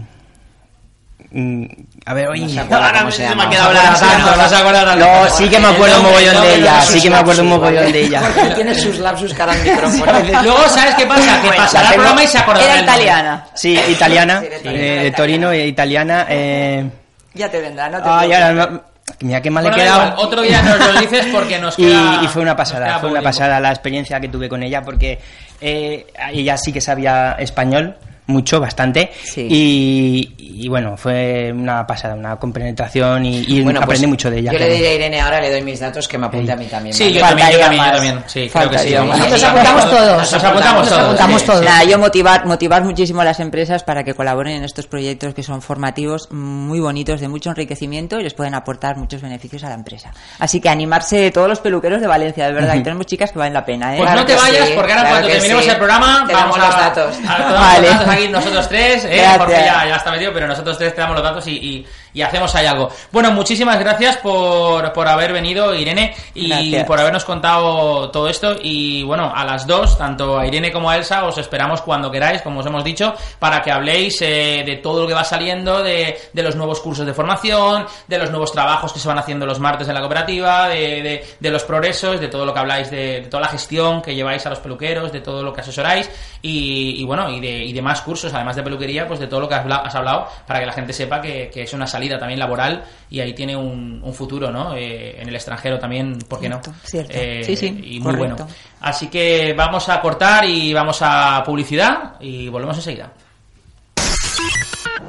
[1.32, 1.66] mm,
[2.08, 5.24] a ver, oye, No se acuerda ahora cómo se me ha quedado No no.
[5.24, 7.92] No, sí que me acuerdo un mogollón de ella, sí que me acuerdo un mogollón
[7.92, 8.22] de ella.
[8.56, 10.14] Tiene sus lapsus cada micrófono.
[10.44, 11.42] Luego, ¿sabes qué pasa?
[11.42, 13.48] Que pasará el programa y se acordará Era italiana.
[13.56, 16.26] Sí, italiana, Sí, de Torino, eh, de Torino, italiana.
[16.30, 16.90] Eh,
[17.34, 18.82] Ya te vendrá, no te ay, ahora
[19.22, 20.08] mira qué mal Bueno, he da quedado.
[20.10, 22.20] igual, otro día nos lo dices porque nos Y, queda...
[22.24, 25.20] y fue una pasada, fue una pasada la experiencia que tuve con ella porque
[25.62, 27.96] eh, ella sí que sabía español
[28.28, 29.48] mucho, bastante Sí.
[29.50, 34.40] y, y bueno, fue una pasada, una compenetración y, y Bueno, pues, aprendí mucho de
[34.40, 34.52] ella.
[34.52, 34.74] Yo le claro.
[34.76, 36.94] diré a Irene ahora, le doy mis datos que me apunte a mí también.
[36.96, 37.14] Sí, ¿vale?
[37.16, 38.24] yo también, yo también, yo también.
[38.28, 38.94] Sí, creo que sí.
[38.94, 40.18] Vamos Nos a- apuntamos todos.
[40.34, 41.04] Nos apuntamos Nos todos.
[41.06, 41.48] apuntamos sí.
[41.48, 41.66] todos.
[41.66, 45.44] Nada, yo motivar, motivar muchísimo a las empresas para que colaboren en estos proyectos que
[45.44, 49.76] son formativos muy bonitos, de mucho enriquecimiento y les pueden aportar muchos beneficios a la
[49.76, 50.12] empresa.
[50.40, 53.54] Así que animarse todos los peluqueros de Valencia, de verdad, y tenemos chicas que valen
[53.54, 53.98] la pena, ¿eh?
[53.98, 55.70] Pues Claro no te vayas sí, porque ahora claro cuando terminemos sí.
[55.70, 57.16] el programa Te vamos a, los datos.
[57.28, 57.88] a- a- Vale.
[57.88, 59.24] los datos aquí nosotros tres, ¿eh?
[59.38, 61.86] Jorge ya, ya está metido, pero nosotros tres te damos los datos y, y-
[62.16, 62.90] y hacemos ahí algo.
[63.12, 66.86] Bueno, muchísimas gracias por, por haber venido, Irene, y Gracias.
[66.88, 68.56] por habernos contado todo esto.
[68.64, 72.42] Y bueno, a las dos, tanto a Irene como a Elsa, os esperamos cuando queráis,
[72.42, 76.18] como os hemos dicho, para que habléis eh, de todo lo que va saliendo, de,
[76.34, 79.60] de los nuevos cursos de formación, de los nuevos trabajos que se van haciendo los
[79.60, 83.22] martes en la cooperativa, de, de- de los progresos, de todo lo que habláis, de,
[83.22, 86.10] de toda la gestión que lleváis a los peluqueros, de todo lo que asesoráis
[86.42, 89.42] y, y bueno, y de, y de más cursos, además de peluquería, pues de todo
[89.42, 91.86] lo que has habla- has hablado, para que la gente sepa que, que es una
[91.88, 94.76] salida también laboral y ahí tiene un, un futuro, ¿no?
[94.76, 96.62] Eh, en el extranjero también, ¿por qué no?
[96.62, 97.12] Cierto, cierto.
[97.16, 98.44] Eh, Sí, sí, y muy correcto.
[98.46, 98.48] bueno.
[98.82, 103.12] Así que vamos a cortar y vamos a publicidad y volvemos enseguida.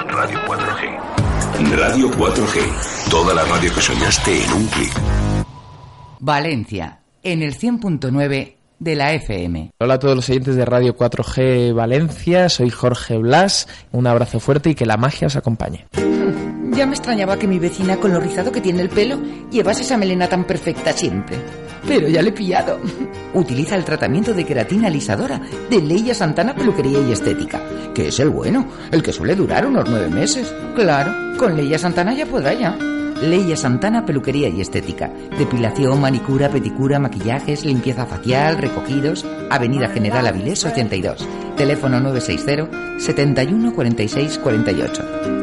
[0.08, 1.76] Radio 4G.
[1.76, 3.10] Radio 4G.
[3.10, 4.92] Toda la radio que soñaste en un clic.
[6.20, 9.70] Valencia, en el 100.9 de la FM.
[9.78, 14.70] Hola a todos los oyentes de Radio 4G Valencia, soy Jorge Blas, un abrazo fuerte
[14.70, 15.86] y que la magia os acompañe.
[16.76, 19.18] Ya me extrañaba que mi vecina, con lo rizado que tiene el pelo,
[19.50, 21.38] llevase esa melena tan perfecta siempre.
[21.88, 22.78] Pero ya le he pillado.
[23.32, 27.62] Utiliza el tratamiento de queratina alisadora de Leia Santana Peluquería y Estética,
[27.94, 30.54] que es el bueno, el que suele durar unos nueve meses.
[30.74, 32.76] Claro, con Leia Santana ya podrá ya.
[33.22, 35.10] Leia Santana Peluquería y Estética.
[35.38, 39.24] Depilación, manicura, pedicura, maquillajes, limpieza facial, recogidos.
[39.48, 41.26] Avenida General Avilés 82.
[41.56, 45.36] Teléfono 960 71 46 48.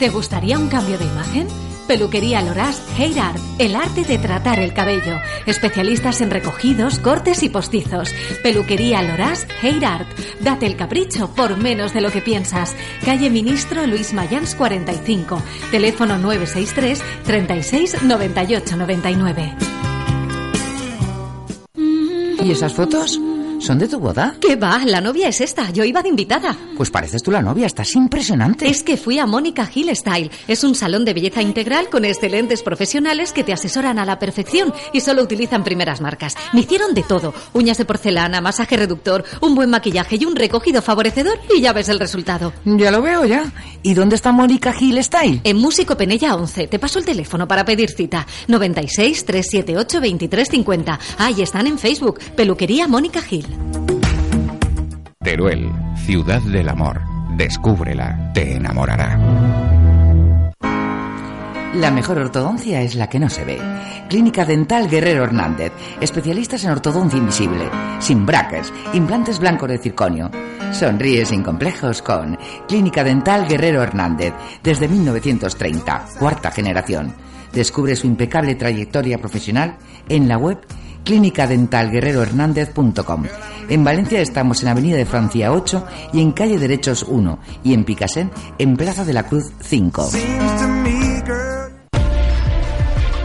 [0.00, 1.46] ¿Te gustaría un cambio de imagen?
[1.86, 5.18] Peluquería Loras Hair Art, el arte de tratar el cabello.
[5.44, 8.10] Especialistas en recogidos, cortes y postizos.
[8.42, 10.08] Peluquería Loras Hair Art.
[10.40, 12.74] Date el capricho por menos de lo que piensas.
[13.04, 15.42] Calle Ministro Luis Mayans 45.
[15.70, 19.54] Teléfono 963 36 98 99.
[22.42, 23.20] ¿Y esas fotos?
[23.60, 24.36] ¿Son de tu boda?
[24.40, 24.80] ¿Qué va?
[24.86, 25.70] La novia es esta.
[25.70, 26.56] Yo iba de invitada.
[26.78, 28.66] Pues pareces tú la novia, estás impresionante.
[28.66, 30.30] Es que fui a Mónica Hill Style.
[30.48, 34.72] Es un salón de belleza integral con excelentes profesionales que te asesoran a la perfección
[34.94, 36.36] y solo utilizan primeras marcas.
[36.54, 37.34] Me hicieron de todo.
[37.52, 41.90] Uñas de porcelana, masaje reductor, un buen maquillaje y un recogido favorecedor y ya ves
[41.90, 42.54] el resultado.
[42.64, 43.52] Ya lo veo ya.
[43.82, 45.42] ¿Y dónde está Mónica Hill Style?
[45.44, 46.66] En Músico Penella 11.
[46.66, 48.26] Te paso el teléfono para pedir cita.
[48.48, 50.98] 96 378 2350.
[51.18, 52.20] Ahí están en Facebook.
[52.34, 53.49] Peluquería Mónica Hill.
[55.22, 55.70] Teruel,
[56.04, 57.00] ciudad del amor.
[57.36, 59.18] Descúbrela, te enamorará.
[61.74, 63.56] La mejor ortodoncia es la que no se ve.
[64.08, 65.72] Clínica Dental Guerrero Hernández.
[66.00, 67.70] Especialistas en ortodoncia invisible.
[68.00, 68.72] Sin brackets.
[68.92, 70.30] Implantes blancos de circonio.
[70.72, 72.36] Sonríe sin complejos con
[72.66, 74.34] Clínica Dental Guerrero Hernández.
[74.64, 76.06] Desde 1930.
[76.18, 77.14] Cuarta generación.
[77.52, 79.76] Descubre su impecable trayectoria profesional
[80.08, 80.58] en la web
[81.04, 83.24] clínicadentalguerrerohernández.com.
[83.68, 87.84] En Valencia estamos en Avenida de Francia 8 y en Calle Derechos 1 y en
[87.84, 90.10] Picasen en Plaza de la Cruz 5.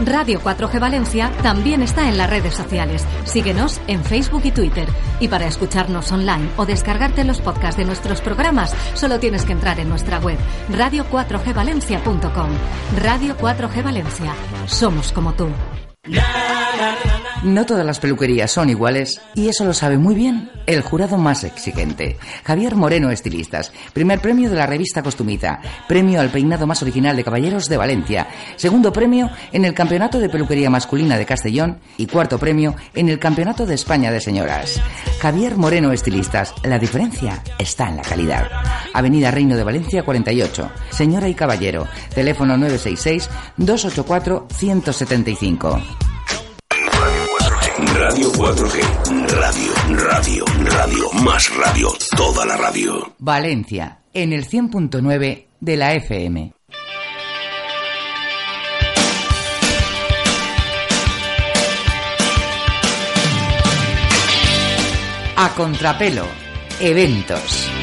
[0.04, 3.04] Radio 4G Valencia también está en las redes sociales.
[3.24, 4.86] Síguenos en Facebook y Twitter.
[5.20, 9.80] Y para escucharnos online o descargarte los podcasts de nuestros programas, solo tienes que entrar
[9.80, 10.38] en nuestra web
[10.70, 12.50] radio4gvalencia.com.
[13.02, 14.32] Radio 4G Valencia.
[14.66, 15.48] Somos como tú.
[17.44, 21.44] No todas las peluquerías son iguales y eso lo sabe muy bien el jurado más
[21.44, 22.16] exigente.
[22.44, 27.24] Javier Moreno Estilistas, primer premio de la revista Costumita, premio al peinado más original de
[27.24, 28.26] caballeros de Valencia,
[28.56, 33.18] segundo premio en el Campeonato de Peluquería Masculina de Castellón y cuarto premio en el
[33.18, 34.80] Campeonato de España de Señoras.
[35.20, 38.48] Javier Moreno Estilistas, la diferencia está en la calidad.
[38.92, 46.15] Avenida Reino de Valencia 48, señora y caballero, teléfono 966 284 175.
[48.08, 48.82] Radio 4G,
[49.34, 53.12] radio, radio, radio, más radio, toda la radio.
[53.18, 56.52] Valencia, en el 100.9 de la FM.
[65.36, 66.26] A contrapelo,
[66.78, 67.75] eventos.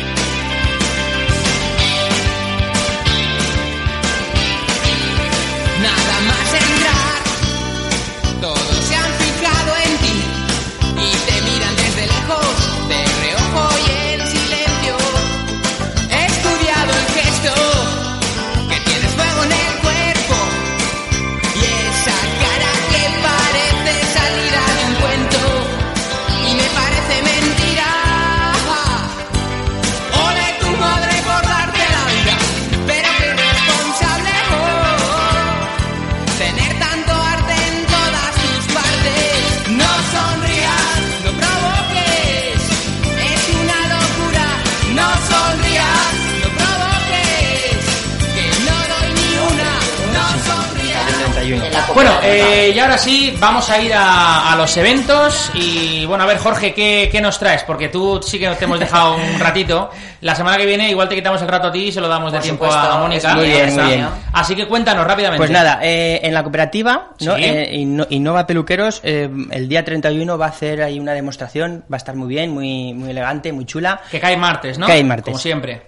[51.94, 55.52] Bueno, eh, y ahora sí, vamos a ir a, a los eventos.
[55.54, 57.64] Y bueno, a ver, Jorge, ¿qué, qué nos traes?
[57.64, 59.92] Porque tú sí que te hemos dejado un ratito.
[60.22, 62.32] La semana que viene, igual te quitamos el rato a ti y se lo damos
[62.34, 63.36] de tiempo a Mónica.
[63.36, 64.08] muy bien, muy bien.
[64.32, 65.38] Así que cuéntanos rápidamente.
[65.38, 67.36] Pues nada, eh, en la cooperativa ¿no?
[67.36, 67.44] Sí.
[67.44, 71.96] Eh, Inno- Innova Peluqueros, eh, el día 31 va a hacer ahí una demostración, va
[71.96, 74.02] a estar muy bien, muy, muy elegante, muy chula.
[74.10, 74.88] Que cae martes, ¿no?
[74.88, 75.26] Cae martes.
[75.26, 75.82] Como siempre.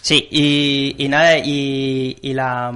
[0.00, 2.72] Sí, y, y nada, y, y la,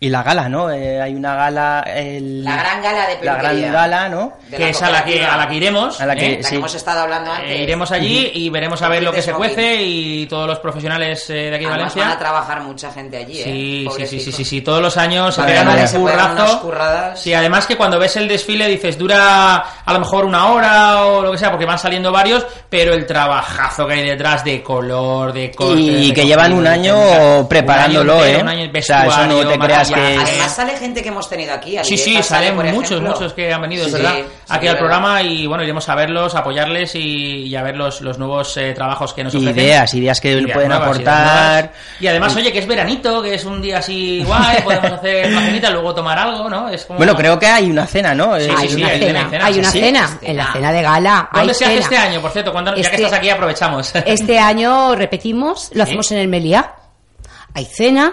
[0.00, 0.70] Y la gala, ¿no?
[0.70, 1.84] Eh, hay una gala...
[1.84, 3.72] El, La gran gala de La gran peluquería.
[3.72, 4.32] gala, ¿no?
[4.48, 6.00] Que es a la que, a la que iremos.
[6.00, 6.40] A la que- ¿eh?
[6.40, 7.50] La que hemos estado hablando antes.
[7.50, 11.28] Eh, iremos allí y veremos a ver lo que se cuece y todos los profesionales
[11.30, 12.04] eh, de aquí de Valencia.
[12.04, 13.44] van a trabajar mucha gente allí, ¿eh?
[13.44, 16.60] Sí, sí, sí, sí, sí, sí, todos los años se pegan un currazo.
[16.60, 17.20] curradas.
[17.20, 21.22] Sí, además que cuando ves el desfile dices dura a lo mejor una hora o
[21.22, 25.32] lo que sea porque van saliendo varios, pero el trabajazo que hay detrás de color,
[25.32, 28.42] de corte, Y de que llevan un año preparándolo, Un año entero, ¿eh?
[28.42, 30.22] un año O sea, eso no te creas que maquillaje.
[30.24, 31.76] es- Además sale gente que hemos tenido aquí.
[31.82, 33.10] Sí, sí, sale, salen muchos, ejemplo.
[33.12, 34.78] muchos que han venido, es Sí, verdad, sí, aquí al verdad.
[34.78, 38.72] programa y bueno, iremos a verlos, apoyarles y, y a ver los, los nuevos eh,
[38.74, 39.56] trabajos que nos ofrecen.
[39.58, 41.72] Ideas, ideas que Ideas pueden nuevas, aportar.
[42.00, 45.40] Y además, oye, que es veranito, que es un día así guay, podemos hacer una
[45.42, 46.68] cenita, luego tomar algo, ¿no?
[46.68, 46.98] Es como...
[46.98, 48.36] Bueno, creo que hay una cena, ¿no?
[48.38, 48.58] Sí, sí, una
[48.88, 49.80] hay cena, cena, hay una sí.
[49.80, 51.28] cena, en la cena de gala.
[51.32, 51.84] ¿Dónde hay se hace cena.
[51.84, 52.52] este año, por cierto?
[52.52, 53.92] Cuéntanos, ya que Este- estás aquí aprovechamos.
[54.06, 56.74] Este año repetimos, lo hacemos en el Meliá.
[57.54, 58.12] Hay cena,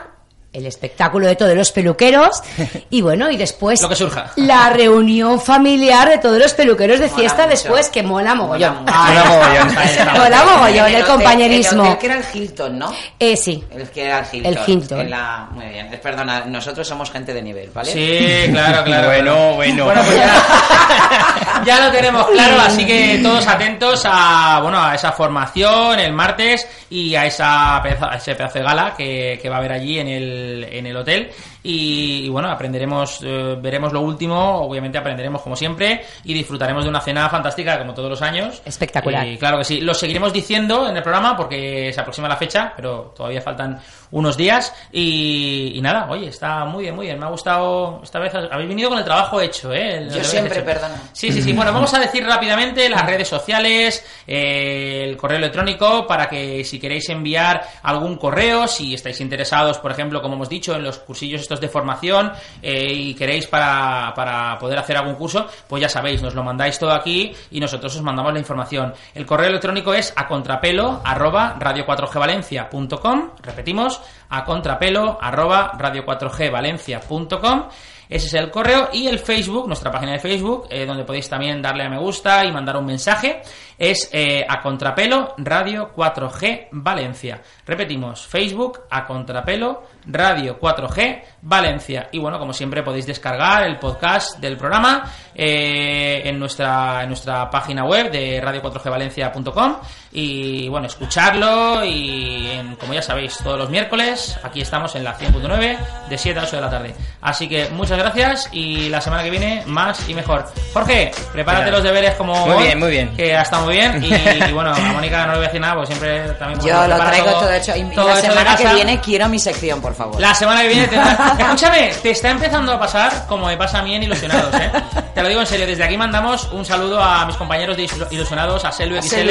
[0.56, 2.42] el espectáculo de todos los peluqueros
[2.90, 4.32] y bueno, y después Lo que surja.
[4.38, 8.84] la reunión familiar de todos los peluqueros de fiesta después, que mola mogollón.
[8.86, 9.76] Mola mogollón.
[10.18, 11.86] Mola mogollón el compañerismo.
[11.92, 12.94] El que era el Hilton, ¿no?
[13.20, 13.64] Eh, sí.
[13.72, 14.54] El que era el Hilton.
[14.54, 15.10] El Hilton.
[15.10, 16.00] La- Muy bien.
[16.02, 17.92] Perdona, nosotros somos gente de nivel, ¿vale?
[17.92, 19.08] Sí, claro, claro.
[19.08, 20.02] Bueno, bueno.
[20.04, 26.00] pues ya, ya lo tenemos claro, así que todos atentos a, bueno, a esa formación
[26.00, 29.60] el martes y a, esa pedazo, a ese pedazo de gala que, que va a
[29.60, 31.32] haber allí en el, en el hotel.
[31.68, 36.90] Y, y bueno, aprenderemos, eh, veremos lo último, obviamente aprenderemos como siempre y disfrutaremos de
[36.90, 38.62] una cena fantástica como todos los años.
[38.64, 39.26] Espectacular.
[39.28, 42.72] Y claro que sí, lo seguiremos diciendo en el programa porque se aproxima la fecha,
[42.76, 43.80] pero todavía faltan
[44.12, 44.74] unos días.
[44.92, 47.18] Y, y nada, oye, está muy bien, muy bien.
[47.20, 48.34] Me ha gustado esta vez.
[48.36, 49.98] Habéis venido con el trabajo hecho, ¿eh?
[49.98, 50.66] El- Yo siempre, hecho.
[50.66, 51.02] perdona.
[51.14, 51.54] Sí, sí, sí.
[51.54, 56.80] Bueno, vamos a decir rápidamente las redes sociales, eh, el correo electrónico, para que si
[56.80, 61.42] queréis enviar algún correo, si estáis interesados, por ejemplo, como hemos dicho, en los cursillos
[61.42, 62.32] estos de formación
[62.62, 66.80] eh, y queréis para, para poder hacer algún curso, pues ya sabéis, nos lo mandáis
[66.80, 68.94] todo aquí y nosotros os mandamos la información.
[69.14, 77.70] El correo electrónico es a contrapelo arroba radio4gvalencia.com, repetimos, a contrapelo arroba radio4gvalencia.com.
[78.08, 81.62] Ese es el correo y el Facebook, nuestra página de Facebook, eh, donde podéis también
[81.62, 83.42] darle a me gusta y mandar un mensaje,
[83.78, 87.42] es eh, a contrapelo Radio 4G Valencia.
[87.66, 92.10] Repetimos, Facebook a contrapelo Radio 4G Valencia.
[92.12, 95.04] Y bueno, como siempre podéis descargar el podcast del programa
[95.34, 99.76] eh, en, nuestra, en nuestra página web de radio4gvalencia.com
[100.14, 105.18] y bueno, escucharlo y en- como ya sabéis, todos los miércoles aquí estamos en la
[105.18, 105.78] 100.9
[106.10, 106.96] de 7 a 8 de la tarde.
[107.22, 110.46] Así que muchas gracias y la semana que viene más y mejor.
[110.74, 113.16] Jorge, prepárate los deberes como Muy hoy, bien, muy bien.
[113.16, 114.14] que ha estado muy bien y,
[114.50, 116.88] y bueno, a Mónica no le voy a decir nada porque siempre también Yo porque
[116.90, 117.76] lo traigo todo, hecho.
[117.76, 120.20] Y todo la hecho semana que viene quiero mi sección, por favor.
[120.22, 120.96] La semana que viene te
[121.40, 124.72] Escúchame, te está empezando a pasar como me pasa a mí en Ilusionados, ¿eh?
[125.14, 128.08] Te lo digo en serio, desde aquí mandamos un saludo a mis compañeros de Ilu-
[128.12, 129.30] Ilusionados, a Selu XL,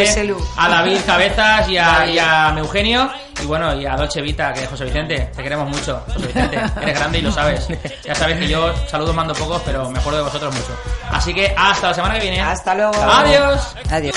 [0.57, 3.11] a David Cabezas y a, y a Eugenio
[3.43, 6.99] y bueno, y a Dolce Vita, que José Vicente, te queremos mucho, José Vicente, eres
[6.99, 7.67] grande y lo sabes.
[8.05, 10.73] Ya sabes que yo saludos mando pocos, pero me acuerdo de vosotros mucho.
[11.11, 12.41] Así que hasta la semana que viene.
[12.41, 12.95] Hasta luego.
[12.95, 13.75] Adiós.
[13.91, 14.17] Adiós.